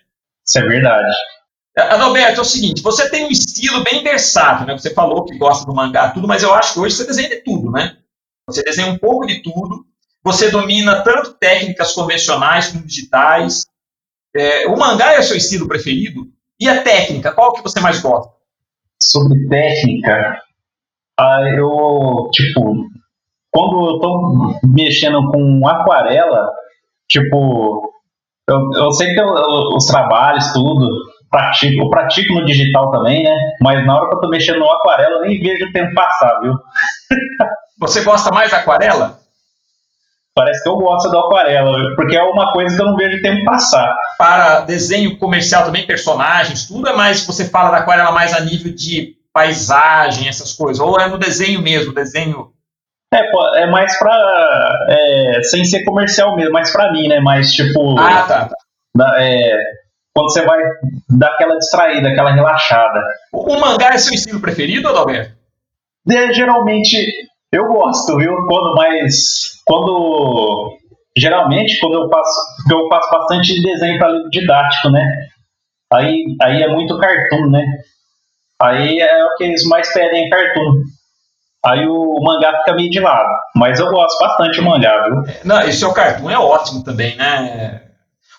Isso 0.47 0.59
é 0.59 0.63
verdade. 0.63 1.09
Adalberto, 1.77 2.39
é 2.39 2.43
o 2.43 2.45
seguinte, 2.45 2.83
você 2.83 3.09
tem 3.09 3.25
um 3.25 3.31
estilo 3.31 3.83
bem 3.83 4.05
versátil, 4.05 4.67
né? 4.67 4.79
Você 4.79 4.93
falou 4.93 5.25
que 5.25 5.37
gosta 5.39 5.65
do 5.65 5.75
mangá, 5.75 6.11
tudo, 6.11 6.29
mas 6.29 6.43
eu 6.43 6.55
acho 6.55 6.75
que 6.75 6.81
hoje 6.81 6.97
você 6.97 7.07
desenha 7.07 7.31
de 7.31 7.43
tudo, 7.43 7.71
né? 7.71 7.97
Você 8.47 8.63
desenha 8.63 8.93
um 8.93 8.99
pouco 8.99 9.27
de 9.27 9.43
tudo, 9.43 9.85
você 10.23 10.51
domina 10.51 11.03
tanto 11.03 11.35
técnicas 11.35 11.93
convencionais 11.93 12.69
como 12.69 12.87
digitais. 12.87 13.65
É, 14.35 14.67
o 14.69 14.77
mangá 14.77 15.15
é 15.15 15.21
o 15.21 15.23
seu 15.23 15.37
estilo 15.37 15.67
preferido? 15.67 16.27
E 16.61 16.69
a 16.69 16.83
técnica, 16.83 17.33
qual 17.33 17.53
que 17.53 17.63
você 17.63 17.81
mais 17.81 18.01
gosta? 18.01 18.33
Sobre 19.01 19.49
técnica, 19.49 20.41
ah, 21.19 21.41
eu, 21.57 22.29
tipo, 22.33 22.87
quando 23.53 23.89
eu 23.89 24.01
tô 24.01 24.55
mexendo 24.65 25.31
com 25.31 25.69
aquarela, 25.69 26.51
tipo, 27.09 27.93
eu, 28.49 28.59
eu 28.77 28.93
sei 28.93 29.15
que 29.15 29.23
os 29.23 29.87
trabalhos, 29.87 30.53
tudo, 30.53 30.89
pratico, 31.31 31.83
eu 31.83 31.91
pratico 31.91 32.35
no 32.35 32.45
digital 32.45 32.91
também, 32.91 33.23
né? 33.23 33.35
Mas 33.61 33.87
na 33.87 33.97
hora 33.97 34.09
que 34.09 34.17
eu 34.17 34.21
tô 34.21 34.29
mexendo 34.29 34.59
no 34.59 34.71
aquarela, 34.71 35.17
eu 35.17 35.23
nem 35.23 35.41
vejo 35.41 35.67
o 35.67 35.73
tempo 35.73 35.95
passar, 35.95 36.41
viu? 36.41 36.53
Você 37.81 38.03
gosta 38.03 38.33
mais 38.33 38.51
da 38.51 38.59
aquarela? 38.59 39.19
Parece 40.35 40.63
que 40.63 40.69
eu 40.69 40.77
gosto 40.77 41.11
do 41.11 41.19
aquarela, 41.19 41.95
porque 41.95 42.17
é 42.17 42.23
uma 42.23 42.53
coisa 42.53 42.75
que 42.75 42.81
eu 42.81 42.87
não 42.87 42.97
vejo 42.97 43.19
o 43.19 43.23
tempo 43.23 43.45
passar. 43.45 43.95
Para 44.17 44.61
desenho 44.61 45.19
comercial 45.19 45.65
também, 45.65 45.87
personagens, 45.87 46.67
tudo 46.67 46.89
é 46.89 46.95
mais, 46.95 47.27
você 47.27 47.49
fala 47.51 47.71
da 47.71 47.79
aquarela 47.79 48.13
mais 48.13 48.33
a 48.33 48.41
nível 48.41 48.75
de 48.75 49.17
paisagem, 49.33 50.29
essas 50.29 50.53
coisas, 50.55 50.81
ou 50.81 50.99
é 50.99 51.09
no 51.09 51.19
desenho 51.19 51.61
mesmo, 51.61 51.93
desenho... 51.93 52.51
É, 53.13 53.63
é 53.63 53.67
mais 53.67 53.99
pra, 53.99 54.87
é, 54.89 55.43
sem 55.43 55.65
ser 55.65 55.85
comercial 55.85 56.35
mesmo, 56.35 56.53
mais 56.53 56.73
pra 56.73 56.91
mim, 56.93 57.09
né, 57.09 57.21
mais 57.21 57.53
tipo... 57.53 57.99
Ah, 57.99 58.23
tá, 58.23 58.51
tá. 58.97 59.23
é, 59.23 59.55
quando 60.15 60.33
você 60.33 60.45
vai 60.45 60.59
dar 61.11 61.29
aquela 61.29 61.57
distraída, 61.57 62.09
aquela 62.09 62.33
relaxada. 62.33 63.01
O, 63.33 63.55
o 63.55 63.61
mangá 63.61 63.91
é 63.95 63.99
seu 63.99 64.15
estilo 64.15 64.41
preferido, 64.41 64.89
Adalberto? 64.89 65.33
É, 66.11 66.33
geralmente 66.33 66.97
eu 67.53 67.67
gosto, 67.67 68.17
viu? 68.17 68.35
Quando 68.47 68.75
mais. 68.75 69.61
Quando. 69.67 70.79
Geralmente, 71.17 71.79
quando 71.81 72.03
eu 72.03 72.09
faço. 72.09 72.41
Eu 72.71 72.89
faço 72.89 73.11
bastante 73.11 73.63
desenho 73.63 73.99
para 73.99 74.09
livro 74.09 74.31
didático, 74.31 74.89
né? 74.91 75.03
Aí, 75.93 76.25
aí 76.41 76.63
é 76.63 76.69
muito 76.69 76.99
cartoon, 76.99 77.51
né? 77.51 77.63
Aí 78.61 78.99
é 79.01 79.25
o 79.25 79.37
que 79.37 79.45
eles 79.45 79.65
mais 79.65 79.93
pedem 79.93 80.27
é 80.27 80.31
cartoon. 80.31 80.83
Aí 81.65 81.87
o 81.87 82.21
mangá 82.21 82.59
fica 82.59 82.75
meio 82.75 82.91
de 82.91 82.99
lado. 82.99 83.29
Mas 83.55 83.79
eu 83.79 83.89
gosto 83.89 84.19
bastante 84.19 84.57
do 84.57 84.65
mangá, 84.65 85.05
viu? 85.05 85.35
Não, 85.45 85.61
e 85.63 85.73
seu 85.73 85.93
cartoon 85.93 86.29
é 86.29 86.39
ótimo 86.39 86.83
também, 86.83 87.17
né? 87.17 87.83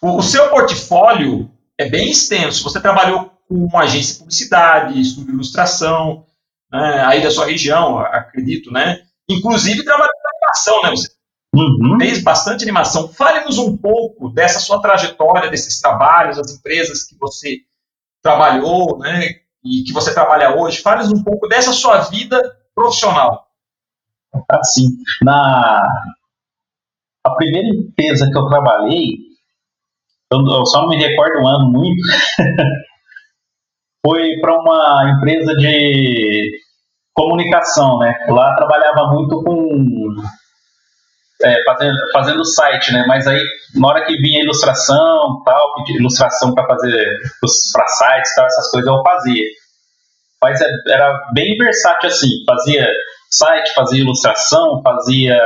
O, 0.02 0.18
o 0.18 0.22
seu 0.22 0.50
portfólio 0.50 1.50
é 1.78 1.88
bem 1.90 2.12
extenso. 2.12 2.64
Você 2.64 2.82
trabalhou 2.82 3.32
com 3.48 3.56
uma 3.56 3.84
agência 3.84 4.14
de 4.14 4.20
publicidade, 4.20 5.00
estudo 5.00 5.28
de 5.28 5.34
ilustração, 5.34 6.26
né, 6.72 7.04
aí 7.06 7.22
da 7.22 7.32
sua 7.32 7.46
região, 7.46 8.00
acredito, 8.00 8.72
né? 8.72 9.00
Inclusive 9.30 9.86
trabalhou 9.86 10.14
com 10.22 10.28
animação, 10.28 10.82
né? 10.84 10.90
Você 10.90 11.10
uhum. 11.56 11.98
fez 12.00 12.22
bastante 12.22 12.64
animação. 12.64 13.08
Fale-nos 13.08 13.58
um 13.58 13.78
pouco 13.78 14.30
dessa 14.30 14.60
sua 14.60 14.82
trajetória, 14.82 15.50
desses 15.50 15.80
trabalhos, 15.80 16.38
as 16.38 16.52
empresas 16.52 17.04
que 17.04 17.16
você 17.18 17.60
trabalhou, 18.22 19.00
né? 19.00 19.30
E 19.64 19.84
que 19.84 19.94
você 19.94 20.14
trabalha 20.14 20.58
hoje. 20.58 20.82
Fale-nos 20.82 21.12
um 21.12 21.24
pouco 21.24 21.48
dessa 21.48 21.72
sua 21.72 22.00
vida 22.00 22.42
profissional. 22.76 23.48
Assim, 24.50 24.88
na 25.22 25.84
a 27.26 27.32
primeira 27.36 27.68
empresa 27.68 28.30
que 28.30 28.38
eu 28.38 28.48
trabalhei, 28.48 29.18
eu, 30.32 30.40
eu 30.40 30.66
só 30.66 30.82
não 30.82 30.90
me 30.90 30.98
recordo 30.98 31.42
um 31.42 31.48
ano 31.48 31.72
muito, 31.72 32.02
foi 34.06 34.40
para 34.42 34.60
uma 34.60 35.16
empresa 35.16 35.56
de 35.56 36.60
comunicação, 37.14 38.00
né? 38.00 38.14
Lá 38.28 38.54
trabalhava 38.56 39.14
muito 39.14 39.42
com 39.44 40.16
é, 41.44 41.64
fazendo, 41.64 41.96
fazendo 42.12 42.46
site, 42.46 42.92
né? 42.92 43.06
Mas 43.08 43.28
aí 43.28 43.42
na 43.76 43.88
hora 43.88 44.06
que 44.06 44.18
vinha 44.18 44.44
ilustração, 44.44 45.42
tal, 45.46 45.74
ilustração 45.90 46.54
para 46.54 46.66
fazer 46.68 47.20
para 47.74 47.88
sites, 47.88 48.36
tal, 48.36 48.46
essas 48.46 48.72
coisas 48.72 48.88
eu 48.88 49.04
fazia. 49.04 49.46
Mas 50.44 50.60
é, 50.60 50.68
era 50.90 51.32
bem 51.34 51.58
versátil 51.58 52.10
assim, 52.10 52.28
fazia 52.46 52.86
site, 53.32 53.74
fazia 53.74 54.02
ilustração, 54.02 54.82
fazia 54.84 55.42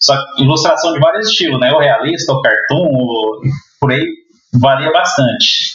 só 0.00 0.14
ilustração 0.38 0.92
de 0.92 0.98
vários 0.98 1.28
estilos, 1.28 1.60
né? 1.60 1.72
O 1.72 1.78
realista, 1.78 2.32
o 2.32 2.42
cartoon, 2.42 2.88
o, 2.88 3.40
por 3.80 3.92
aí 3.92 4.04
varia 4.60 4.90
bastante. 4.90 5.72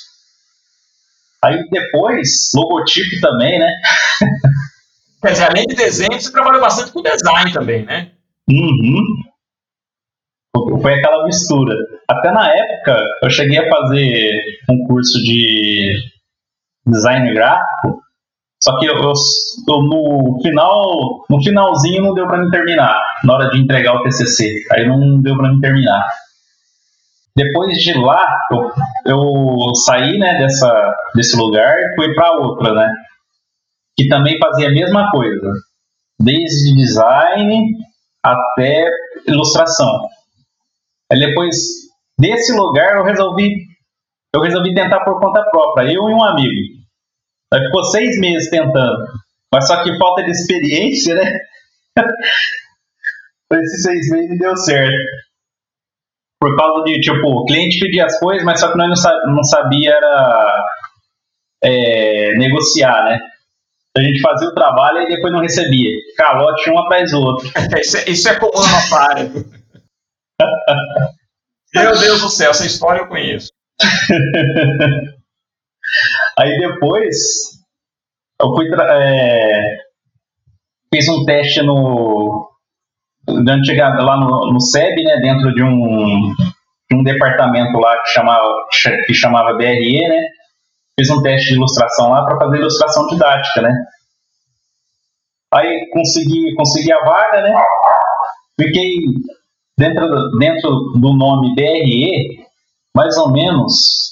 Aí 1.41 1.57
depois, 1.69 2.51
logotipo 2.53 3.21
também, 3.21 3.57
né? 3.57 3.71
Quer 5.23 5.31
dizer, 5.31 5.45
além 5.45 5.65
de 5.65 5.75
desenho, 5.75 6.19
você 6.19 6.31
trabalhou 6.31 6.61
bastante 6.61 6.91
com 6.91 7.01
design 7.01 7.53
também, 7.53 7.85
né? 7.85 8.11
Uhum. 8.49 9.01
Foi 10.81 10.93
aquela 10.93 11.23
mistura. 11.25 11.73
Até 12.09 12.31
na 12.31 12.49
época, 12.49 13.01
eu 13.23 13.29
cheguei 13.29 13.57
a 13.57 13.69
fazer 13.69 14.31
um 14.69 14.85
curso 14.85 15.17
de 15.19 15.93
design 16.85 17.33
gráfico, 17.33 18.01
só 18.61 18.77
que 18.77 18.85
eu, 18.85 18.95
eu, 18.95 19.13
eu 19.69 19.83
no 19.83 20.39
final, 20.41 21.25
no 21.29 21.41
finalzinho 21.41 22.03
não 22.03 22.13
deu 22.13 22.27
para 22.27 22.39
me 22.39 22.51
terminar, 22.51 23.01
na 23.23 23.33
hora 23.33 23.49
de 23.49 23.59
entregar 23.61 23.95
o 23.95 24.03
TCC. 24.03 24.45
Aí 24.73 24.85
não 24.85 25.21
deu 25.21 25.37
para 25.37 25.53
me 25.53 25.61
terminar. 25.61 26.05
Depois 27.35 27.77
de 27.77 27.93
lá, 27.93 28.37
eu, 28.51 28.71
eu 29.05 29.75
saí 29.85 30.17
né, 30.17 30.37
dessa, 30.37 30.93
desse 31.15 31.37
lugar 31.37 31.73
fui 31.95 32.13
para 32.13 32.37
outra, 32.37 32.73
né? 32.73 32.89
Que 33.97 34.09
também 34.09 34.37
fazia 34.37 34.67
a 34.67 34.73
mesma 34.73 35.09
coisa, 35.09 35.51
desde 36.19 36.75
design 36.75 37.63
até 38.21 38.89
ilustração. 39.25 39.89
Aí 41.09 41.17
depois 41.17 41.55
desse 42.19 42.53
lugar 42.57 42.97
eu 42.97 43.03
resolvi 43.03 43.69
eu 44.33 44.41
resolvi 44.41 44.75
tentar 44.75 45.03
por 45.03 45.19
conta 45.19 45.43
própria, 45.49 45.91
eu 45.91 46.07
e 46.09 46.13
um 46.13 46.23
amigo. 46.23 46.78
Aí 47.53 47.59
ficou 47.65 47.83
seis 47.85 48.19
meses 48.19 48.49
tentando, 48.49 49.05
mas 49.51 49.67
só 49.67 49.83
que 49.83 49.97
falta 49.97 50.23
de 50.23 50.31
experiência, 50.31 51.15
né? 51.15 51.31
Esses 53.51 53.83
seis 53.83 54.09
meses 54.11 54.37
deu 54.37 54.55
certo 54.55 55.29
por 56.39 56.55
causa 56.55 56.83
de, 56.85 56.99
tipo, 57.01 57.27
o 57.27 57.45
cliente 57.45 57.79
pedia 57.79 58.05
as 58.05 58.17
coisas, 58.17 58.43
mas 58.45 58.59
só 58.59 58.71
que 58.71 58.77
nós 58.77 58.89
não, 59.27 59.43
sabia 59.43 59.91
era, 59.91 60.65
é, 61.61 62.33
negociar, 62.37 63.03
né? 63.03 63.19
A 63.97 64.01
gente 64.01 64.21
fazia 64.21 64.47
o 64.47 64.53
trabalho 64.53 65.01
e 65.01 65.07
depois 65.07 65.33
não 65.33 65.41
recebia. 65.41 65.89
Calote 66.15 66.69
um 66.69 66.79
atrás 66.79 67.11
do 67.11 67.19
outro. 67.19 67.49
isso, 67.77 67.97
é, 67.97 68.09
isso 68.09 68.29
é 68.29 68.35
comum 68.39 68.53
na 68.53 68.97
área. 69.09 69.31
Meu 71.75 71.99
Deus 71.99 72.21
do 72.21 72.29
céu, 72.29 72.51
essa 72.51 72.65
história 72.65 73.01
eu 73.01 73.07
conheço. 73.07 73.51
Aí 76.39 76.57
depois 76.57 77.17
eu 78.41 78.53
fui 78.55 78.65
é, 78.73 79.77
fiz 80.93 81.09
um 81.09 81.25
teste 81.25 81.61
no 81.61 82.49
de 83.27 83.75
lá 83.75 84.17
no, 84.17 84.53
no 84.53 84.59
SEB, 84.61 85.03
né, 85.03 85.17
dentro 85.21 85.53
de 85.53 85.63
um, 85.63 86.33
um 86.93 87.03
departamento 87.03 87.77
lá 87.77 88.01
que 88.01 88.11
chamava, 88.11 88.47
que 89.05 89.13
chamava 89.13 89.57
BRE, 89.57 90.07
né, 90.07 90.21
fiz 90.99 91.09
um 91.11 91.21
teste 91.21 91.49
de 91.49 91.55
ilustração 91.55 92.09
lá 92.09 92.25
para 92.25 92.39
fazer 92.39 92.57
ilustração 92.57 93.05
didática, 93.07 93.61
né. 93.61 93.71
Aí 95.53 95.89
consegui, 95.91 96.55
consegui 96.55 96.91
a 96.91 97.03
vaga, 97.03 97.41
né, 97.41 97.61
fiquei 98.59 98.95
dentro, 99.77 100.07
dentro 100.39 100.69
do 100.95 101.13
nome 101.13 101.53
BRE, 101.53 102.45
mais 102.95 103.17
ou 103.17 103.31
menos, 103.31 104.08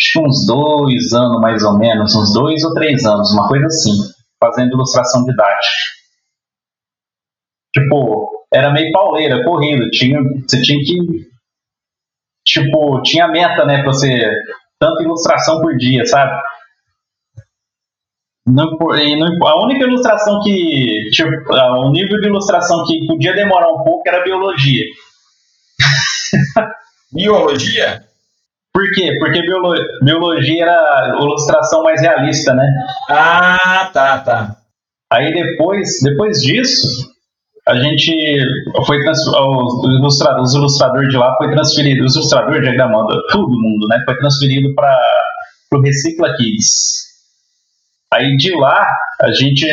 acho 0.00 0.26
uns 0.26 0.46
dois 0.46 1.12
anos 1.12 1.40
mais 1.40 1.62
ou 1.62 1.78
menos, 1.78 2.16
uns 2.16 2.32
dois 2.32 2.64
ou 2.64 2.72
três 2.72 3.04
anos, 3.04 3.30
uma 3.32 3.46
coisa 3.46 3.66
assim, 3.66 3.92
fazendo 4.42 4.72
ilustração 4.72 5.22
didática. 5.24 5.68
Tipo, 7.74 8.46
era 8.52 8.72
meio 8.72 8.90
pauleira, 8.92 9.44
corrido, 9.44 9.88
tinha, 9.90 10.18
você 10.48 10.60
tinha 10.62 10.78
que, 10.82 10.96
tipo, 12.44 13.02
tinha 13.02 13.28
meta, 13.28 13.64
né, 13.64 13.82
pra 13.82 13.92
você, 13.92 14.28
tanta 14.80 15.02
ilustração 15.02 15.60
por 15.60 15.76
dia, 15.76 16.04
sabe? 16.06 16.32
Não, 18.46 18.64
não, 18.66 19.46
a 19.46 19.64
única 19.64 19.84
ilustração 19.84 20.40
que, 20.40 21.10
tipo, 21.12 21.30
o 21.52 21.90
nível 21.92 22.20
de 22.20 22.26
ilustração 22.26 22.84
que 22.86 23.06
podia 23.06 23.34
demorar 23.34 23.68
um 23.70 23.84
pouco 23.84 24.02
era 24.08 24.24
biologia. 24.24 24.84
Biologia? 27.12 28.09
Por 28.72 28.84
quê? 28.94 29.16
Porque 29.18 29.42
biologia 30.02 30.62
era 30.62 30.76
a 30.76 31.18
ilustração 31.20 31.82
mais 31.82 32.00
realista, 32.00 32.54
né? 32.54 32.66
Ah, 33.08 33.90
tá, 33.92 34.18
tá. 34.18 34.56
Aí 35.12 35.32
depois, 35.32 35.88
depois 36.04 36.38
disso, 36.38 36.86
a 37.66 37.74
gente 37.76 38.12
foi 38.86 38.98
os 38.98 39.98
ilustradores, 39.98 40.50
os 40.50 40.54
ilustradores 40.54 41.08
de 41.08 41.16
lá 41.16 41.34
foi 41.36 41.50
transferido, 41.50 42.04
os 42.04 42.14
ilustradores 42.14 42.62
diagramando 42.62 43.08
todo 43.32 43.48
mundo, 43.48 43.88
né? 43.88 44.00
Foi 44.04 44.16
transferido 44.16 44.72
para 44.74 44.96
o 45.74 45.80
Recicla 45.80 46.32
Kids. 46.36 47.00
Aí 48.12 48.36
de 48.36 48.54
lá 48.56 48.88
a 49.20 49.32
gente 49.32 49.66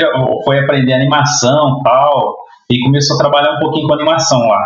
foi 0.44 0.60
aprender 0.60 0.94
animação 0.94 1.82
tal 1.84 2.36
e 2.70 2.80
começou 2.84 3.16
a 3.16 3.20
trabalhar 3.20 3.54
um 3.54 3.60
pouquinho 3.60 3.88
com 3.88 3.94
animação 3.94 4.40
lá, 4.40 4.64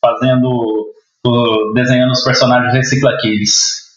fazendo 0.00 0.86
desenhando 1.74 2.12
os 2.12 2.22
personagens 2.24 2.72
Recicla 2.72 3.16
Kids. 3.18 3.88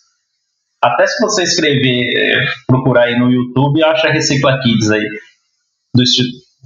Até 0.82 1.06
se 1.06 1.22
você 1.22 1.44
escrever, 1.44 2.04
é, 2.16 2.46
procurar 2.66 3.04
aí 3.04 3.20
no 3.20 3.30
YouTube, 3.30 3.84
acha 3.84 4.12
Recicla 4.12 4.60
Kids 4.62 4.90
aí. 4.90 5.08
Do 5.94 6.04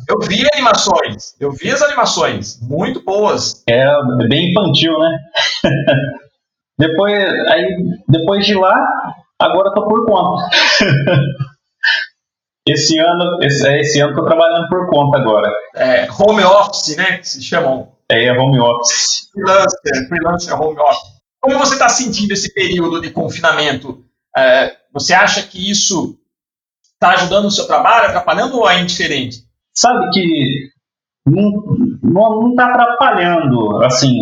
Eu 0.08 0.20
vi 0.20 0.46
animações, 0.54 1.36
eu 1.40 1.52
vi 1.52 1.72
as 1.72 1.82
animações, 1.82 2.60
muito 2.62 3.04
boas. 3.04 3.64
É 3.68 3.86
bem 4.30 4.52
infantil, 4.52 4.98
né? 5.00 5.18
depois, 6.80 7.24
aí, 7.50 7.66
depois 8.08 8.46
de 8.46 8.56
lá, 8.56 8.78
agora 9.40 9.74
tô 9.74 9.88
por 9.88 10.06
conta. 10.06 10.50
esse 12.68 12.98
ano, 12.98 13.40
esse, 13.42 13.68
é, 13.68 13.80
esse 13.80 14.00
ano 14.00 14.16
tô 14.16 14.24
trabalhando 14.24 14.70
por 14.70 14.88
conta 14.90 15.18
agora. 15.18 15.52
É, 15.76 16.08
home 16.12 16.44
office, 16.44 16.96
né? 16.96 17.18
Que 17.18 17.28
se 17.28 17.42
chamam. 17.42 17.95
É, 18.10 18.32
home 18.32 18.60
office. 18.60 19.30
Freelancer, 19.32 20.08
freelancer 20.08 20.62
home 20.62 20.80
office. 20.80 21.16
Como 21.40 21.60
você 21.60 21.74
está 21.74 21.90
sentindo 21.90 22.32
esse 22.32 22.54
período 22.54 23.02
de 23.02 23.12
confinamento? 23.12 24.04
É, 24.36 24.76
você 24.94 25.14
acha 25.14 25.44
que 25.44 25.70
isso 25.70 26.18
está 26.94 27.12
ajudando 27.12 27.46
o 27.46 27.52
seu 27.52 27.68
trabalho, 27.68 28.08
atrapalhando 28.08 28.58
ou 28.58 28.70
é 28.70 28.80
indiferente? 28.80 29.44
Sabe 29.74 30.10
que 30.12 30.70
não 31.26 32.50
está 32.50 32.68
atrapalhando, 32.70 33.84
assim, 33.84 34.22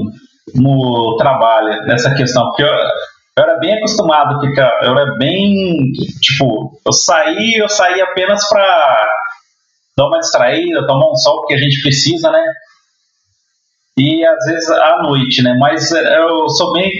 no 0.56 1.16
trabalho, 1.18 1.92
essa 1.92 2.14
questão, 2.16 2.46
porque 2.48 2.64
eu, 2.64 2.68
eu 2.68 3.44
era 3.44 3.60
bem 3.60 3.78
acostumado 3.78 4.36
a 4.36 4.42
ficar, 4.42 4.84
eu 4.84 4.98
era 4.98 5.16
bem, 5.18 5.92
tipo, 6.22 6.80
eu 6.86 6.94
saí, 6.94 7.56
eu 7.56 7.70
saí 7.70 8.02
apenas 8.02 8.48
para 8.48 9.06
dar 9.98 10.08
uma 10.08 10.20
distraída, 10.20 10.88
tomar 10.88 11.12
um 11.12 11.16
sol, 11.16 11.38
porque 11.38 11.56
a 11.56 11.58
gente 11.58 11.82
precisa, 11.82 12.32
né? 12.32 12.44
E 13.98 14.26
às 14.26 14.46
vezes 14.46 14.70
à 14.70 15.04
noite, 15.04 15.42
né? 15.42 15.56
Mas 15.60 15.92
é, 15.92 16.18
eu 16.20 16.50
sou 16.50 16.74
bem, 16.74 16.92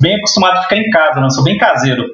bem 0.00 0.16
acostumado 0.16 0.58
a 0.58 0.62
ficar 0.62 0.76
em 0.76 0.90
casa, 0.90 1.20
né? 1.20 1.26
Eu 1.26 1.30
sou 1.30 1.44
bem 1.44 1.58
caseiro. 1.58 2.04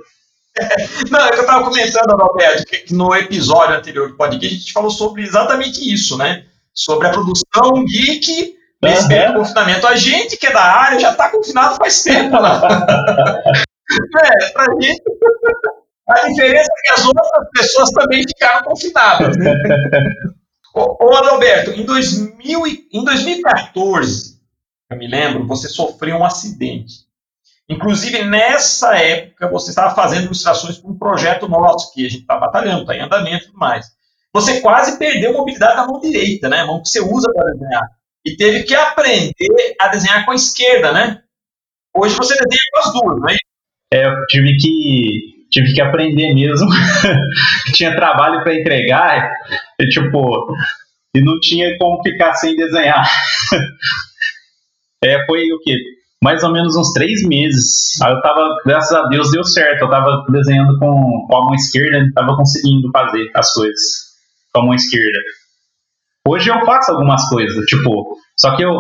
Não, 1.11 1.21
eu 1.29 1.41
estava 1.41 1.65
comentando, 1.65 2.17
Roberto, 2.17 2.65
que 2.65 2.93
no 2.93 3.15
episódio 3.15 3.77
anterior 3.77 4.09
do 4.09 4.17
podcast 4.17 4.55
a 4.55 4.59
gente 4.59 4.73
falou 4.73 4.91
sobre 4.91 5.23
exatamente 5.23 5.93
isso, 5.93 6.17
né? 6.17 6.45
Sobre 6.75 7.07
a 7.07 7.11
produção 7.11 7.85
geek 7.85 8.55
nesse 8.83 9.13
uhum. 9.13 9.35
confinamento. 9.35 9.87
A 9.87 9.97
gente 9.97 10.37
que 10.37 10.47
é 10.47 10.53
da 10.53 10.63
área 10.63 10.99
já 10.99 11.13
está 11.13 11.31
confinado 11.31 11.77
faz 11.77 12.03
tempo, 12.03 12.41
né? 12.41 12.51
é, 14.25 14.51
pra 14.51 14.65
gente. 14.81 15.03
A 16.09 16.29
diferença 16.29 16.69
é 16.79 16.87
que 16.87 16.93
as 17.01 17.07
outras 17.07 17.29
pessoas 17.53 17.91
também 17.91 18.23
ficaram 18.23 18.65
confinadas. 18.65 19.37
Né? 19.37 19.55
Ô, 20.79 21.17
Adalberto, 21.17 21.73
em, 21.73 21.85
2000, 21.85 22.67
em 22.93 23.05
2014, 23.05 24.39
eu 24.91 24.97
me 24.97 25.09
lembro, 25.09 25.47
você 25.47 25.69
sofreu 25.69 26.17
um 26.17 26.25
acidente. 26.25 27.09
Inclusive, 27.69 28.25
nessa 28.25 28.97
época, 28.97 29.49
você 29.49 29.71
estava 29.71 29.95
fazendo 29.95 30.25
ilustrações 30.25 30.79
para 30.79 30.91
um 30.91 30.99
projeto 30.99 31.49
nosso, 31.49 31.93
que 31.93 32.07
a 32.07 32.09
gente 32.09 32.23
está 32.23 32.39
batalhando, 32.39 32.83
está 32.83 32.97
em 32.97 33.01
andamento 33.01 33.45
e 33.45 33.47
tudo 33.49 33.59
mais. 33.59 33.87
Você 34.33 34.61
quase 34.61 34.99
perdeu 34.99 35.31
a 35.31 35.39
mobilidade 35.39 35.77
da 35.77 35.87
mão 35.87 36.01
direita, 36.01 36.49
né? 36.49 36.61
A 36.61 36.67
mão 36.67 36.81
que 36.83 36.89
você 36.89 37.01
usa 37.01 37.31
para 37.33 37.53
desenhar. 37.53 37.83
E 38.25 38.37
teve 38.37 38.63
que 38.63 38.75
aprender 38.75 39.35
a 39.81 39.89
desenhar 39.89 40.25
com 40.25 40.33
a 40.33 40.35
esquerda, 40.35 40.93
né? 40.93 41.23
Hoje 41.95 42.15
você 42.15 42.35
desenha 42.35 42.61
com 42.73 42.81
as 42.81 42.93
duas, 42.93 43.21
não 43.21 43.29
é? 43.29 43.37
É, 43.93 44.07
eu 44.07 44.27
tive 44.27 44.57
que 44.57 45.39
tive 45.51 45.75
que 45.75 45.81
aprender 45.81 46.35
mesmo. 46.35 46.69
tinha 47.75 47.97
trabalho 47.97 48.43
para 48.43 48.55
entregar, 48.55 49.31
e, 49.81 49.87
tipo, 49.89 50.55
e 51.15 51.21
não 51.23 51.39
tinha 51.41 51.77
como 51.79 52.03
ficar 52.03 52.33
sem 52.35 52.57
desenhar. 52.57 53.09
é, 55.05 55.25
foi 55.27 55.53
o 55.53 55.61
quê? 55.61 55.77
Mais 56.23 56.43
ou 56.43 56.53
menos 56.53 56.77
uns 56.77 56.93
três 56.93 57.27
meses. 57.27 58.01
Aí 58.03 58.13
eu 58.13 58.21
tava, 58.21 58.45
graças 58.67 58.93
a 58.93 59.03
Deus, 59.09 59.31
deu 59.31 59.45
certo. 59.45 59.83
Eu 59.83 59.91
tava 59.91 60.25
desenhando 60.31 60.79
com, 60.79 61.27
com 61.29 61.37
a 61.37 61.45
mão 61.45 61.55
esquerda 61.55 61.99
e 61.99 62.13
tava 62.13 62.37
conseguindo 62.37 62.91
fazer 62.91 63.31
as 63.35 63.53
coisas 63.53 63.81
com 64.53 64.61
a 64.61 64.65
mão 64.65 64.75
esquerda. 64.75 65.19
Hoje 66.27 66.51
eu 66.51 66.65
faço 66.67 66.93
algumas 66.93 67.27
coisas, 67.31 67.65
tipo, 67.67 68.17
só 68.39 68.55
que 68.55 68.63
eu, 68.63 68.73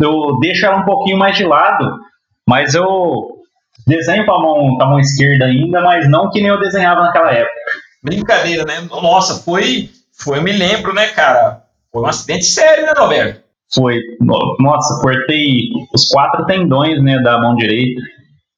eu 0.00 0.38
deixo 0.40 0.66
ela 0.66 0.78
um 0.78 0.84
pouquinho 0.84 1.18
mais 1.18 1.36
de 1.36 1.44
lado, 1.44 2.00
mas 2.48 2.74
eu 2.74 3.42
Desenho 3.86 4.24
com 4.24 4.32
a 4.32 4.40
mão, 4.40 4.76
com 4.76 4.82
a 4.82 4.86
mão 4.86 5.00
esquerda 5.00 5.46
ainda, 5.46 5.80
mas 5.80 6.08
não 6.08 6.30
que 6.30 6.40
nem 6.40 6.50
eu 6.50 6.60
desenhava 6.60 7.02
naquela 7.02 7.32
época. 7.32 7.60
Brincadeira, 8.02 8.64
né? 8.64 8.80
Nossa, 8.90 9.42
foi, 9.42 9.90
foi, 10.12 10.38
eu 10.38 10.42
me 10.42 10.52
lembro, 10.52 10.92
né, 10.92 11.08
cara? 11.08 11.62
Foi 11.92 12.02
um 12.02 12.06
acidente 12.06 12.44
sério, 12.44 12.86
né, 12.86 12.92
Roberto? 12.96 13.42
Foi. 13.74 13.98
Nossa, 14.20 15.00
cortei 15.00 15.70
os 15.94 16.08
quatro 16.08 16.44
tendões, 16.46 17.02
né, 17.02 17.18
da 17.22 17.40
mão 17.40 17.54
direita. 17.54 18.00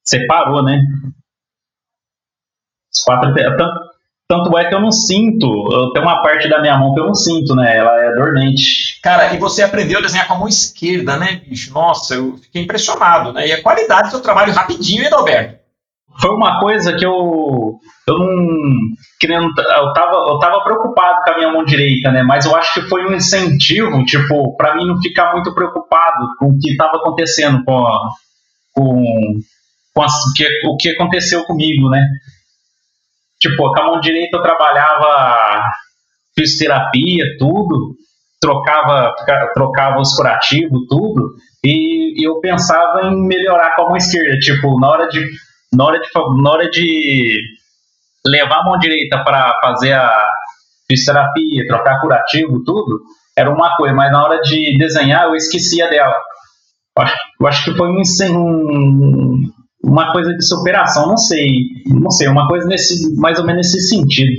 Separou, 0.03 0.63
né? 0.63 0.79
Os 2.93 3.03
quatro 3.03 3.33
tanto, 3.33 3.79
tanto 4.27 4.57
é 4.57 4.67
que 4.67 4.75
eu 4.75 4.81
não 4.81 4.91
sinto. 4.91 5.47
Eu 5.71 5.91
tenho 5.91 6.05
uma 6.05 6.21
parte 6.21 6.49
da 6.49 6.61
minha 6.61 6.77
mão 6.77 6.93
que 6.93 6.99
eu 6.99 7.05
não 7.05 7.15
sinto, 7.15 7.55
né? 7.55 7.77
Ela 7.77 7.95
é 8.03 8.15
dormente. 8.15 8.99
Cara, 9.01 9.33
e 9.33 9.37
você 9.37 9.63
aprendeu 9.63 9.99
a 9.99 10.01
desenhar 10.01 10.27
com 10.27 10.33
a 10.33 10.39
mão 10.39 10.47
esquerda, 10.47 11.17
né, 11.17 11.41
bicho? 11.47 11.73
Nossa, 11.73 12.15
eu 12.15 12.37
fiquei 12.37 12.63
impressionado, 12.63 13.31
né? 13.33 13.47
E 13.47 13.53
a 13.53 13.61
qualidade 13.61 14.07
do 14.07 14.11
seu 14.11 14.21
trabalho 14.21 14.53
rapidinho, 14.53 15.03
hein, 15.03 15.09
Alberto? 15.11 15.64
Foi 16.21 16.31
uma 16.31 16.59
coisa 16.59 16.95
que 16.95 17.05
eu. 17.05 17.79
Eu 18.07 18.19
não. 18.19 18.73
Querendo, 19.19 19.47
eu, 19.47 19.93
tava, 19.93 20.17
eu 20.29 20.39
tava 20.39 20.63
preocupado 20.63 21.23
com 21.23 21.31
a 21.31 21.37
minha 21.37 21.51
mão 21.51 21.65
direita, 21.65 22.11
né? 22.11 22.23
Mas 22.23 22.45
eu 22.45 22.55
acho 22.55 22.73
que 22.73 22.89
foi 22.89 23.05
um 23.05 23.13
incentivo, 23.13 24.03
tipo, 24.05 24.55
para 24.55 24.75
mim 24.75 24.85
não 24.85 25.01
ficar 25.01 25.33
muito 25.33 25.53
preocupado 25.53 26.27
com 26.39 26.47
o 26.47 26.59
que 26.59 26.71
estava 26.71 26.97
acontecendo 26.97 27.63
com, 27.65 27.83
com, 28.73 29.03
com 29.93 30.01
as, 30.01 30.13
que, 30.35 30.45
o 30.67 30.77
que 30.77 30.89
aconteceu 30.89 31.43
comigo, 31.45 31.89
né? 31.89 32.01
Tipo, 33.39 33.73
com 33.73 33.81
a 33.81 33.85
mão 33.85 33.99
direita 33.99 34.37
eu 34.37 34.41
trabalhava 34.41 35.63
fisioterapia, 36.37 37.23
tudo, 37.39 37.95
trocava, 38.39 39.13
trocava 39.53 39.99
os 39.99 40.15
curativos, 40.15 40.85
tudo, 40.89 41.33
e, 41.63 42.21
e, 42.21 42.23
eu 42.23 42.39
pensava 42.39 43.07
em 43.07 43.27
melhorar 43.27 43.75
com 43.75 43.83
a 43.83 43.87
mão 43.87 43.97
esquerda. 43.97 44.37
Tipo, 44.39 44.79
na 44.79 44.89
hora 44.89 45.07
de, 45.07 45.25
na 45.73 45.85
hora 45.85 45.99
de, 45.99 46.07
na 46.41 46.51
hora 46.51 46.69
de 46.69 47.37
levar 48.25 48.61
a 48.61 48.63
mão 48.63 48.79
direita 48.79 49.23
para 49.23 49.53
fazer 49.61 49.93
a 49.93 50.31
fisioterapia, 50.87 51.67
trocar 51.67 52.01
curativo, 52.01 52.63
tudo, 52.63 53.01
era 53.37 53.51
uma 53.51 53.75
coisa, 53.75 53.93
mas 53.93 54.11
na 54.11 54.23
hora 54.23 54.41
de 54.41 54.77
desenhar 54.77 55.25
eu 55.25 55.35
esquecia 55.35 55.89
dela. 55.89 56.15
Eu 56.97 57.03
acho, 57.03 57.15
eu 57.41 57.47
acho 57.47 57.63
que 57.65 57.77
foi 57.77 57.89
um, 57.89 58.01
um, 58.31 59.51
uma 59.83 60.11
coisa 60.11 60.33
de 60.33 60.45
superação, 60.45 61.07
não 61.07 61.17
sei, 61.17 61.49
não 61.87 62.09
sei, 62.09 62.27
uma 62.27 62.47
coisa 62.47 62.65
nesse, 62.67 63.13
mais 63.15 63.39
ou 63.39 63.45
menos 63.45 63.67
nesse 63.67 63.89
sentido. 63.89 64.31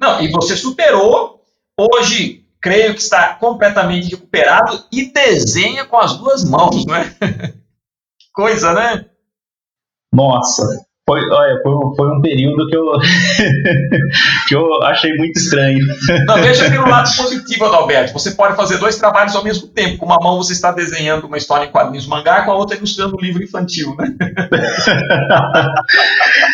Não, 0.00 0.20
e 0.22 0.28
você 0.30 0.56
superou, 0.56 1.42
hoje 1.78 2.40
creio 2.60 2.94
que 2.94 3.00
está 3.00 3.34
completamente 3.34 4.10
recuperado 4.10 4.84
e 4.92 5.12
desenha 5.12 5.84
com 5.84 5.98
as 5.98 6.16
duas 6.16 6.48
mãos, 6.48 6.84
não 6.86 6.94
é? 6.94 7.04
que 7.20 8.30
coisa, 8.32 8.72
né? 8.72 9.06
Nossa, 10.12 10.62
Foi, 11.08 11.20
olha, 11.30 11.60
foi, 11.62 11.72
foi 11.96 12.08
um 12.08 12.20
período 12.20 12.68
que 12.68 12.76
eu, 12.76 12.84
que 14.48 14.54
eu 14.54 14.82
achei 14.84 15.12
muito 15.14 15.38
estranho. 15.38 15.84
Não, 16.26 16.36
veja 16.36 16.70
pelo 16.70 16.88
lado 16.88 17.10
positivo, 17.16 17.64
Adalberto. 17.64 18.12
Você 18.12 18.32
pode 18.32 18.56
fazer 18.56 18.78
dois 18.78 18.96
trabalhos 18.96 19.34
ao 19.34 19.42
mesmo 19.42 19.68
tempo. 19.68 19.98
Com 19.98 20.06
uma 20.06 20.18
mão 20.20 20.36
você 20.36 20.52
está 20.52 20.70
desenhando 20.72 21.26
uma 21.26 21.36
história 21.36 21.66
em 21.66 21.70
quadrinhos 21.70 22.06
mangá, 22.06 22.44
com 22.44 22.52
a 22.52 22.56
outra 22.56 22.76
ilustrando 22.76 23.16
um 23.16 23.20
livro 23.20 23.42
infantil, 23.42 23.96
né? 23.96 24.06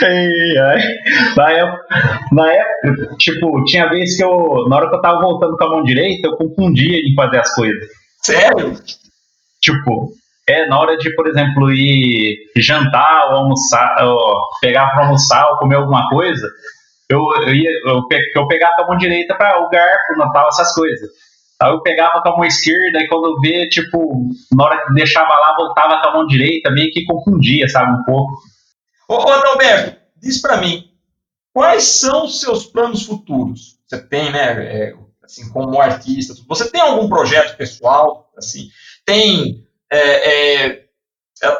ai. 0.02 0.80
Na, 1.36 1.50
época, 1.50 1.86
na 2.32 2.52
época, 2.52 3.16
tipo, 3.18 3.64
tinha 3.64 3.88
vezes 3.88 4.16
que 4.16 4.24
eu, 4.24 4.66
na 4.68 4.76
hora 4.76 4.88
que 4.88 4.96
eu 4.96 5.00
tava 5.00 5.20
voltando 5.20 5.56
com 5.56 5.64
a 5.64 5.70
mão 5.70 5.82
direita, 5.82 6.28
eu 6.28 6.36
confundia 6.36 6.98
em 6.98 7.14
fazer 7.14 7.38
as 7.38 7.54
coisas. 7.54 7.88
Sério? 8.22 8.74
Tipo, 9.60 10.12
é, 10.48 10.66
na 10.66 10.78
hora 10.78 10.96
de, 10.96 11.14
por 11.14 11.26
exemplo, 11.26 11.72
ir 11.72 12.50
jantar 12.56 13.30
ou 13.30 13.38
almoçar, 13.38 13.96
ou 14.04 14.48
pegar 14.61 14.92
para 14.92 15.04
almoçar 15.06 15.50
ou 15.50 15.59
comer 15.59 15.76
alguma 15.76 16.09
coisa, 16.09 16.46
eu, 17.09 17.20
eu, 17.42 17.54
ia, 17.54 17.70
eu, 17.87 18.02
eu 18.35 18.48
pegava 18.48 18.74
com 18.76 18.82
a 18.82 18.87
mão 18.88 18.96
direita 18.96 19.37
para 19.37 19.61
o 19.61 19.68
garfo, 19.68 20.16
Natal, 20.16 20.48
essas 20.48 20.72
coisas. 20.72 21.11
Aí 21.61 21.70
eu 21.70 21.82
pegava 21.82 22.20
com 22.22 22.28
a 22.28 22.37
mão 22.37 22.44
esquerda 22.44 23.00
e 23.00 23.09
quando 23.09 23.26
eu 23.26 23.40
via, 23.40 23.68
tipo, 23.68 24.28
na 24.52 24.64
hora 24.64 24.87
que 24.87 24.94
deixava 24.94 25.35
lá, 25.35 25.56
voltava 25.56 26.00
com 26.02 26.09
a 26.11 26.12
mão 26.12 26.26
direita, 26.26 26.70
meio 26.70 26.92
que 26.92 27.04
confundia, 27.04 27.68
sabe, 27.68 27.92
um 27.92 28.04
pouco. 28.04 28.32
Ô, 29.09 29.14
ô 29.14 29.32
Alberto, 29.32 29.96
diz 30.16 30.40
para 30.40 30.59
mim, 30.59 30.90
quais 31.52 31.85
são 31.85 32.26
os 32.26 32.40
seus 32.40 32.66
planos 32.66 33.04
futuros? 33.04 33.78
Você 33.87 33.98
tem, 34.06 34.30
né, 34.30 34.64
é, 34.64 34.94
assim, 35.24 35.50
como 35.50 35.80
artista, 35.80 36.35
você 36.46 36.70
tem 36.70 36.80
algum 36.80 37.09
projeto 37.09 37.56
pessoal, 37.56 38.30
assim, 38.37 38.68
tem 39.04 39.65
é, 39.90 40.66
é, 40.66 40.87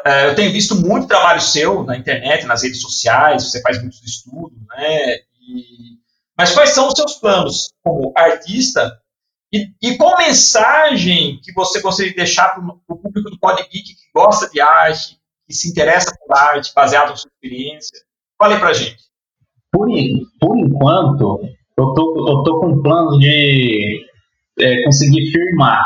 é, 0.05 0.29
eu 0.29 0.35
tenho 0.35 0.51
visto 0.51 0.75
muito 0.75 1.07
trabalho 1.07 1.41
seu 1.41 1.83
na 1.83 1.97
internet, 1.97 2.45
nas 2.45 2.63
redes 2.63 2.81
sociais, 2.81 3.43
você 3.43 3.61
faz 3.61 3.79
muitos 3.79 4.03
estudos, 4.03 4.57
né? 4.75 5.15
E, 5.41 5.97
mas 6.37 6.51
quais 6.53 6.71
são 6.71 6.87
os 6.87 6.93
seus 6.93 7.15
planos 7.15 7.71
como 7.83 8.11
artista 8.15 8.99
e, 9.53 9.71
e 9.81 9.97
qual 9.97 10.17
mensagem 10.17 11.39
que 11.41 11.53
você 11.53 11.81
gostaria 11.81 12.11
de 12.11 12.17
deixar 12.17 12.49
para 12.49 12.63
o 12.63 12.97
público 12.97 13.29
do 13.29 13.39
Pod 13.39 13.61
Geek 13.61 13.83
que 13.83 14.11
gosta 14.13 14.49
de 14.49 14.59
arte, 14.59 15.17
que 15.47 15.53
se 15.53 15.69
interessa 15.69 16.13
por 16.19 16.37
arte, 16.37 16.73
baseado 16.75 17.09
na 17.09 17.15
sua 17.15 17.29
experiência? 17.29 17.99
Fale 18.37 18.59
para 18.59 18.73
gente. 18.73 18.97
Por, 19.71 19.87
por 20.39 20.57
enquanto, 20.59 21.39
eu 21.77 21.93
tô, 21.93 22.29
eu 22.29 22.43
tô 22.43 22.59
com 22.59 22.81
plano 22.81 23.17
de 23.19 24.05
é, 24.59 24.83
conseguir 24.83 25.31
firmar 25.31 25.83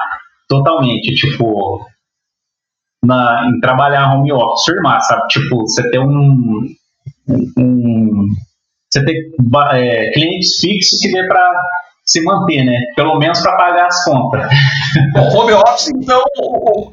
totalmente, 0.47 1.13
tipo, 1.15 1.85
na, 3.03 3.47
em 3.47 3.59
trabalhar 3.59 4.13
home 4.13 4.31
office, 4.31 4.65
firmar, 4.65 5.01
sabe? 5.01 5.27
Tipo, 5.27 5.61
você 5.61 5.89
ter 5.89 5.99
um. 5.99 6.67
um 7.57 8.27
você 8.89 9.05
ter 9.05 9.31
é, 9.73 10.11
clientes 10.11 10.59
fixos 10.59 10.99
que 10.99 11.11
dê 11.11 11.25
para 11.25 11.61
se 12.05 12.21
manter, 12.23 12.63
né? 12.63 12.77
Pelo 12.95 13.17
menos 13.17 13.39
para 13.39 13.55
pagar 13.55 13.87
as 13.87 14.03
contas. 14.03 14.49
Bom, 15.13 15.29
home 15.37 15.53
office, 15.53 15.89
então, 15.95 16.21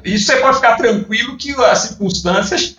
isso 0.05 0.27
você 0.27 0.37
pode 0.37 0.57
ficar 0.57 0.77
tranquilo 0.77 1.37
que 1.37 1.53
as 1.65 1.79
circunstâncias, 1.79 2.75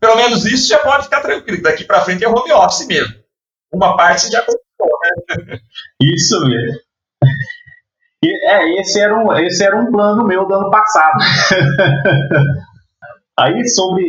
pelo 0.00 0.16
menos 0.16 0.44
isso 0.44 0.68
já 0.68 0.78
pode 0.78 1.04
ficar 1.04 1.20
tranquilo. 1.20 1.62
Daqui 1.62 1.84
para 1.84 2.00
frente 2.00 2.24
é 2.24 2.28
home 2.28 2.52
office 2.52 2.86
mesmo. 2.86 3.14
Uma 3.72 3.96
parte 3.96 4.22
você 4.22 4.30
já 4.30 4.40
conquistou, 4.40 5.46
né? 5.48 5.58
Isso 6.02 6.40
mesmo. 6.40 6.85
É, 8.24 8.80
esse 8.80 9.00
era 9.00 9.16
um, 9.16 9.32
esse 9.38 9.64
era 9.64 9.76
um 9.76 9.90
plano 9.90 10.26
meu 10.26 10.46
do 10.46 10.54
ano 10.54 10.70
passado. 10.70 11.18
Aí 13.38 13.68
sobre 13.68 14.04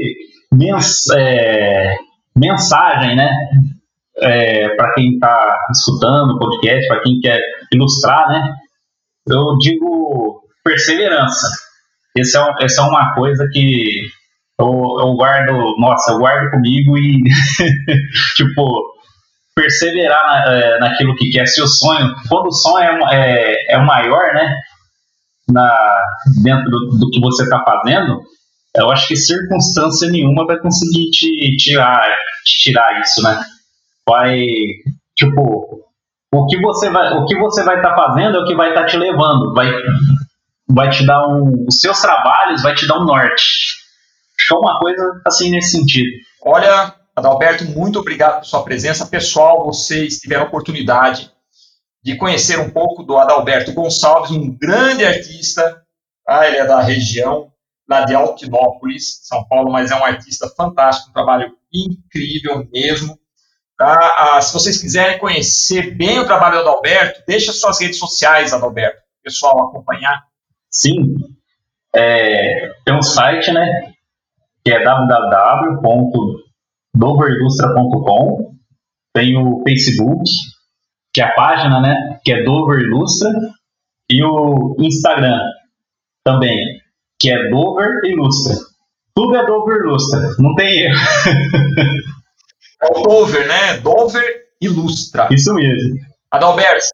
mens, 0.52 1.10
é, 1.10 1.96
mensagem, 2.36 3.16
né? 3.16 3.30
É, 4.20 4.70
para 4.76 4.94
quem 4.94 5.14
está 5.14 5.68
escutando 5.72 6.32
o 6.32 6.40
podcast, 6.40 6.88
para 6.88 7.02
quem 7.02 7.20
quer 7.20 7.40
ilustrar, 7.74 8.28
né? 8.30 8.42
Eu 9.28 9.58
digo 9.58 10.42
perseverança. 10.64 11.48
Essa 12.18 12.40
é, 12.40 12.66
essa 12.66 12.82
é 12.82 12.86
uma 12.86 13.14
coisa 13.14 13.48
que 13.52 14.08
eu, 14.60 14.72
eu 15.00 15.14
guardo, 15.16 15.76
nossa, 15.78 16.14
eu 16.14 16.20
guardo 16.20 16.50
comigo 16.50 16.98
e, 16.98 17.22
tipo, 18.36 18.97
perseverar 19.58 20.24
na, 20.24 20.54
é, 20.54 20.80
naquilo 20.80 21.16
que 21.16 21.32
quer. 21.32 21.48
Se 21.48 21.60
o 21.62 21.68
sonho, 21.68 22.14
quando 22.30 22.48
o 22.48 22.54
sonho 22.54 23.04
é, 23.10 23.16
é, 23.16 23.74
é 23.74 23.78
maior, 23.80 24.34
né? 24.36 24.56
Na, 25.50 26.04
dentro 26.44 26.70
do, 26.70 26.98
do 27.00 27.10
que 27.10 27.20
você 27.20 27.44
está 27.44 27.64
fazendo, 27.64 28.22
eu 28.76 28.92
acho 28.92 29.08
que 29.08 29.16
circunstância 29.16 30.10
nenhuma 30.10 30.46
vai 30.46 30.60
conseguir 30.60 31.10
te 31.10 31.56
tirar, 31.58 32.08
te 32.46 32.64
tirar 32.64 33.02
isso, 33.02 33.24
né? 33.24 33.44
Vai, 34.08 34.46
tipo, 35.18 35.82
o 36.34 36.46
que 36.46 36.62
você 36.62 36.90
vai, 36.92 37.14
o 37.14 37.26
que 37.26 37.38
você 37.40 37.64
vai 37.64 37.78
estar 37.78 37.96
tá 37.96 38.04
fazendo 38.04 38.38
é 38.38 38.42
o 38.42 38.46
que 38.46 38.56
vai 38.56 38.70
estar 38.70 38.82
tá 38.82 38.88
te 38.88 38.98
levando, 38.98 39.54
vai, 39.54 39.72
vai 40.70 40.90
te 40.90 41.06
dar 41.06 41.28
um, 41.28 41.66
os 41.68 41.80
seus 41.80 42.00
trabalhos 42.00 42.62
vai 42.62 42.76
te 42.76 42.86
dar 42.86 43.00
um 43.00 43.06
norte. 43.06 43.78
Acho 44.38 44.48
que 44.48 44.54
é 44.54 44.58
uma 44.58 44.80
coisa 44.80 45.22
assim 45.26 45.50
nesse 45.50 45.78
sentido. 45.78 46.10
Olha, 46.46 46.94
Adalberto, 47.18 47.66
muito 47.66 47.98
obrigado 47.98 48.42
por 48.42 48.46
sua 48.46 48.64
presença. 48.64 49.08
Pessoal, 49.08 49.66
vocês 49.66 50.20
tiveram 50.20 50.44
a 50.44 50.48
oportunidade 50.48 51.32
de 52.04 52.16
conhecer 52.16 52.60
um 52.60 52.70
pouco 52.70 53.02
do 53.02 53.18
Adalberto 53.18 53.74
Gonçalves, 53.74 54.30
um 54.30 54.56
grande 54.56 55.04
artista. 55.04 55.82
Ah, 56.28 56.46
ele 56.46 56.58
é 56.58 56.66
da 56.68 56.80
região 56.80 57.52
lá 57.90 58.06
de 58.06 58.14
Altinópolis, 58.14 59.22
São 59.24 59.44
Paulo, 59.48 59.72
mas 59.72 59.90
é 59.90 59.96
um 59.96 60.06
artista 60.06 60.48
fantástico, 60.56 61.10
um 61.10 61.14
trabalho 61.14 61.58
incrível 61.74 62.68
mesmo. 62.72 63.18
Tá? 63.76 64.16
Ah, 64.16 64.40
se 64.40 64.54
vocês 64.54 64.80
quiserem 64.80 65.18
conhecer 65.18 65.96
bem 65.98 66.20
o 66.20 66.26
trabalho 66.28 66.58
do 66.58 66.70
Adalberto, 66.70 67.24
deixa 67.28 67.52
suas 67.52 67.82
redes 67.82 67.98
sociais, 67.98 68.54
Adalberto, 68.54 69.02
pessoal 69.24 69.60
acompanhar. 69.68 70.24
Sim, 70.70 71.16
é, 71.96 72.74
tem 72.86 72.96
um 72.96 73.02
site, 73.02 73.52
né, 73.52 73.66
que 74.64 74.72
é 74.72 74.84
www.doverillustra.com, 76.98 78.56
tem 79.14 79.38
o 79.38 79.64
Facebook, 79.64 80.24
que 81.14 81.22
é 81.22 81.26
a 81.26 81.34
página, 81.34 81.80
né, 81.80 82.20
que 82.24 82.32
é 82.32 82.44
Dover 82.44 82.80
Ilustra, 82.80 83.32
e 84.10 84.24
o 84.24 84.76
Instagram 84.80 85.40
também, 86.24 86.58
que 87.20 87.32
é 87.32 87.50
Dover 87.50 88.00
Ilustra. 88.04 88.56
Tudo 89.16 89.36
é 89.36 89.46
Dover 89.46 89.78
Ilustra, 89.78 90.36
não 90.40 90.56
tem 90.56 90.80
erro. 90.82 90.98
É 92.80 92.96
o 92.96 93.02
Dover, 93.02 93.48
né? 93.48 93.78
Dover 93.80 94.44
Ilustra. 94.62 95.30
Isso 95.32 95.52
mesmo. 95.56 95.96
Adalberto, 96.30 96.86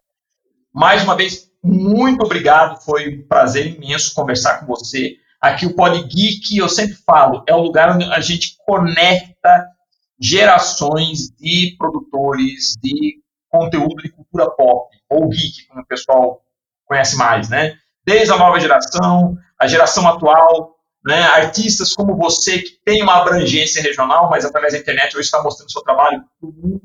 mais 0.72 1.04
uma 1.04 1.14
vez, 1.14 1.46
muito 1.62 2.24
obrigado. 2.24 2.82
Foi 2.82 3.18
um 3.18 3.28
prazer 3.28 3.66
imenso 3.66 4.14
conversar 4.14 4.60
com 4.60 4.66
você. 4.66 5.16
Aqui 5.38 5.66
o 5.66 5.74
Pod 5.74 6.02
Geek, 6.04 6.56
eu 6.56 6.70
sempre 6.70 6.94
falo, 7.06 7.44
é 7.46 7.54
o 7.54 7.60
lugar 7.60 7.94
onde 7.94 8.04
a 8.06 8.18
gente 8.20 8.56
conecta 8.64 9.73
gerações 10.20 11.30
de 11.38 11.74
produtores 11.78 12.74
de 12.82 13.22
conteúdo 13.50 14.02
de 14.02 14.10
cultura 14.10 14.50
pop, 14.50 14.88
ou 15.08 15.28
geek, 15.28 15.66
como 15.68 15.82
o 15.82 15.86
pessoal 15.86 16.40
conhece 16.84 17.16
mais, 17.16 17.48
né? 17.48 17.76
Desde 18.04 18.32
a 18.32 18.36
nova 18.36 18.58
geração, 18.58 19.36
a 19.58 19.66
geração 19.66 20.06
atual, 20.08 20.74
né, 21.04 21.22
artistas 21.22 21.92
como 21.92 22.16
você, 22.16 22.58
que 22.58 22.78
tem 22.84 23.02
uma 23.02 23.20
abrangência 23.20 23.82
regional, 23.82 24.28
mas 24.30 24.44
através 24.44 24.72
da 24.72 24.78
internet 24.78 25.16
hoje 25.16 25.26
está 25.26 25.42
mostrando 25.42 25.70
seu 25.70 25.82
trabalho 25.82 26.22
para 26.40 26.48
o 26.48 26.52
mundo, 26.52 26.82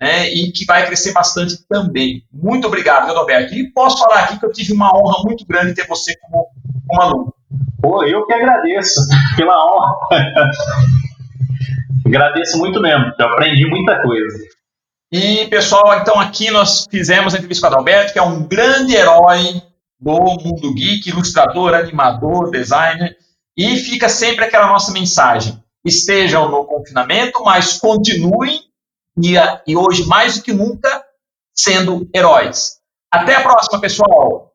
né, 0.00 0.28
e 0.32 0.50
que 0.50 0.64
vai 0.64 0.86
crescer 0.86 1.12
bastante 1.12 1.64
também. 1.68 2.24
Muito 2.32 2.66
obrigado, 2.66 3.10
Alberto. 3.10 3.54
E 3.54 3.70
posso 3.72 3.98
falar 3.98 4.24
aqui 4.24 4.38
que 4.38 4.46
eu 4.46 4.52
tive 4.52 4.72
uma 4.72 4.90
honra 4.96 5.22
muito 5.24 5.46
grande 5.46 5.74
ter 5.74 5.86
você 5.86 6.16
como, 6.16 6.48
como 6.88 7.02
aluno. 7.02 7.34
Pô, 7.80 8.04
eu 8.04 8.26
que 8.26 8.32
agradeço 8.32 9.00
pela 9.36 9.54
honra. 9.54 9.94
agradeço 12.06 12.58
muito 12.58 12.80
mesmo, 12.80 13.12
eu 13.18 13.26
aprendi 13.26 13.66
muita 13.66 14.02
coisa. 14.02 14.38
E, 15.12 15.46
pessoal, 15.48 15.98
então 16.00 16.18
aqui 16.18 16.50
nós 16.50 16.86
fizemos 16.90 17.34
a 17.34 17.36
entrevista 17.36 17.66
com 17.66 17.70
o 17.70 17.74
Adalberto, 17.74 18.12
que 18.12 18.18
é 18.18 18.22
um 18.22 18.46
grande 18.46 18.94
herói 18.94 19.62
do 20.00 20.12
mundo 20.12 20.74
geek, 20.74 21.08
ilustrador, 21.08 21.74
animador, 21.74 22.50
designer, 22.50 23.16
e 23.56 23.76
fica 23.76 24.08
sempre 24.08 24.44
aquela 24.44 24.66
nossa 24.66 24.90
mensagem: 24.90 25.62
estejam 25.84 26.50
no 26.50 26.64
confinamento, 26.64 27.44
mas 27.44 27.78
continuem 27.78 28.60
e, 29.22 29.34
e 29.66 29.76
hoje 29.76 30.06
mais 30.06 30.36
do 30.36 30.42
que 30.42 30.52
nunca 30.52 31.04
sendo 31.54 32.08
heróis. 32.14 32.78
Até 33.12 33.36
a 33.36 33.42
próxima, 33.42 33.80
pessoal! 33.80 34.51